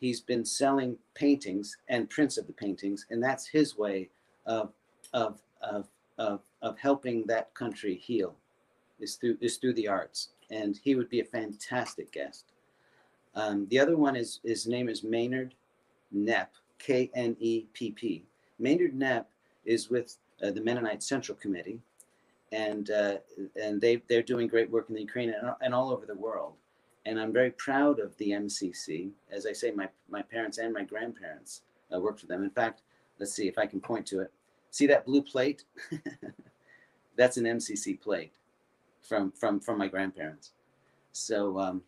[0.00, 4.10] he's been selling paintings and prints of the paintings, and that's his way
[4.44, 4.72] of
[5.12, 5.86] of of
[6.18, 8.34] of, of helping that country heal
[9.00, 12.52] is through is through the arts, and he would be a fantastic guest.
[13.34, 15.54] Um, the other one is his name is Maynard
[16.14, 16.48] Knepp,
[16.78, 18.24] K N E P P.
[18.58, 19.24] Maynard Knepp
[19.64, 21.80] is with uh, the Mennonite Central Committee,
[22.52, 23.16] and uh,
[23.60, 26.54] and they they're doing great work in the Ukraine and, and all over the world.
[27.06, 29.10] And I'm very proud of the MCC.
[29.30, 31.62] As I say, my my parents and my grandparents
[31.94, 32.44] uh, worked for them.
[32.44, 32.82] In fact,
[33.18, 34.32] let's see if I can point to it.
[34.74, 35.62] See that blue plate?
[37.16, 38.32] That's an MCC plate
[39.02, 40.50] from from from my grandparents.
[41.12, 41.80] So um,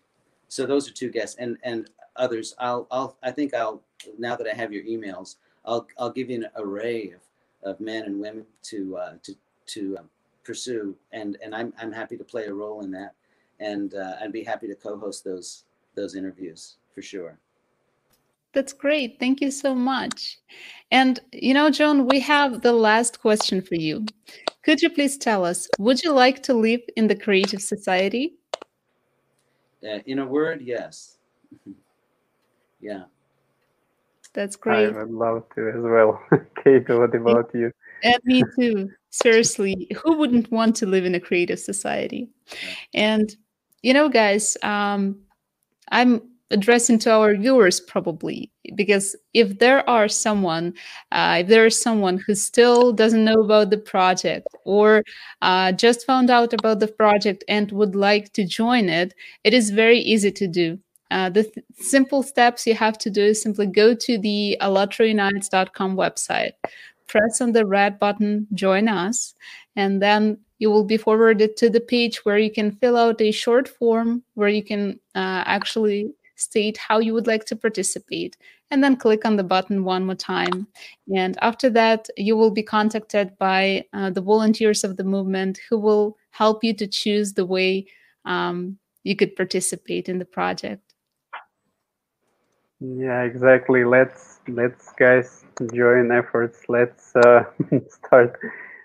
[0.46, 2.54] so those are two guests and and others.
[2.60, 3.82] I'll I'll I think I'll
[4.18, 5.34] now that I have your emails,
[5.64, 9.34] I'll I'll give you an array of, of men and women to uh, to
[9.66, 10.08] to um,
[10.44, 13.14] pursue and and I'm I'm happy to play a role in that
[13.58, 15.64] and uh, I'd be happy to co-host those
[15.96, 17.36] those interviews for sure.
[18.56, 19.18] That's great.
[19.20, 20.38] Thank you so much.
[20.90, 24.06] And, you know, Joan, we have the last question for you.
[24.62, 28.38] Could you please tell us, would you like to live in the creative society?
[29.84, 31.18] Uh, in a word, yes.
[32.80, 33.02] yeah.
[34.32, 34.88] That's great.
[34.88, 36.22] I would love to as well.
[36.64, 37.70] Kate, what about you?
[38.02, 38.88] And me too.
[39.10, 42.30] Seriously, who wouldn't want to live in a creative society?
[42.94, 43.36] And,
[43.82, 45.20] you know, guys, um,
[45.90, 50.72] I'm addressing to our viewers probably because if there are someone
[51.10, 55.02] uh, if there is someone who still doesn't know about the project or
[55.42, 59.70] uh, just found out about the project and would like to join it it is
[59.70, 60.78] very easy to do.
[61.12, 65.96] Uh, the th- simple steps you have to do is simply go to the allatraunites.com
[65.96, 66.52] website
[67.06, 69.34] press on the red button join us
[69.76, 73.30] and then you will be forwarded to the page where you can fill out a
[73.30, 78.36] short form where you can uh, actually state how you would like to participate,
[78.70, 80.66] and then click on the button one more time.
[81.14, 85.78] And after that, you will be contacted by uh, the volunteers of the movement who
[85.78, 87.86] will help you to choose the way
[88.24, 90.94] um, you could participate in the project.
[92.80, 93.84] Yeah, exactly.
[93.84, 96.60] Let's let's guys join efforts.
[96.68, 97.44] Let's uh,
[97.88, 98.38] start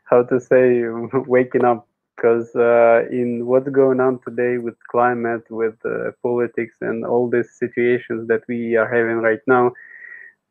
[0.05, 0.83] how to say
[1.27, 1.87] waking up
[2.21, 7.49] because uh, in what's going on today with climate, with uh, politics, and all these
[7.57, 9.71] situations that we are having right now,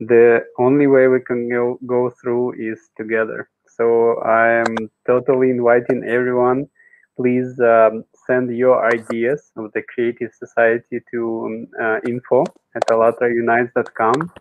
[0.01, 3.49] the only way we can go, go through is together.
[3.69, 6.69] So I am totally inviting everyone.
[7.17, 12.45] Please um, send your ideas of the Creative Society to um, uh, info
[12.75, 14.33] at allatraunites.com.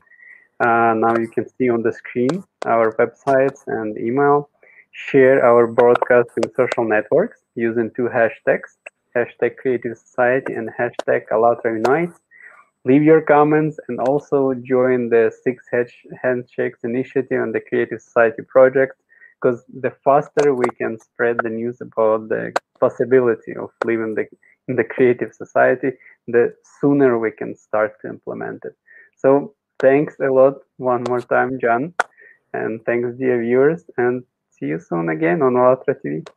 [0.61, 4.49] Uh, now you can see on the screen our websites and email
[4.91, 8.77] share our broadcast in social networks using two hashtags,
[9.15, 12.19] hashtag Creative Society and hashtag Allatra Unites.
[12.85, 15.65] Leave your comments and also join the Six
[16.23, 18.93] Handshakes initiative and the Creative Society project
[19.41, 24.25] because the faster we can spread the news about the possibility of living the,
[24.67, 25.91] in the creative society,
[26.27, 28.75] the sooner we can start to implement it.
[29.17, 31.93] So thanks a lot one more time, John.
[32.53, 33.85] And thanks, dear viewers.
[33.97, 34.23] And
[34.60, 36.28] see you soon again on Allatra TV.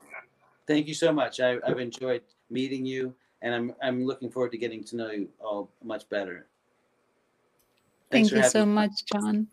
[0.66, 1.40] Thank you so much.
[1.40, 5.28] I, have enjoyed meeting you, and I'm I'm looking forward to getting to know you
[5.40, 6.46] all much better.
[8.10, 8.72] Thanks thank you so me.
[8.72, 9.48] much, John.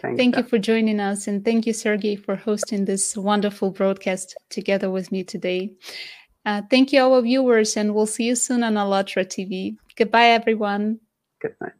[0.00, 4.36] Thanks, thank you for joining us, and thank you, Sergey, for hosting this wonderful broadcast
[4.50, 5.72] together with me today.
[6.46, 9.76] Uh, thank you, all our viewers, and we'll see you soon on Allatra TV.
[9.96, 11.00] Goodbye, everyone.
[11.40, 11.72] Good night.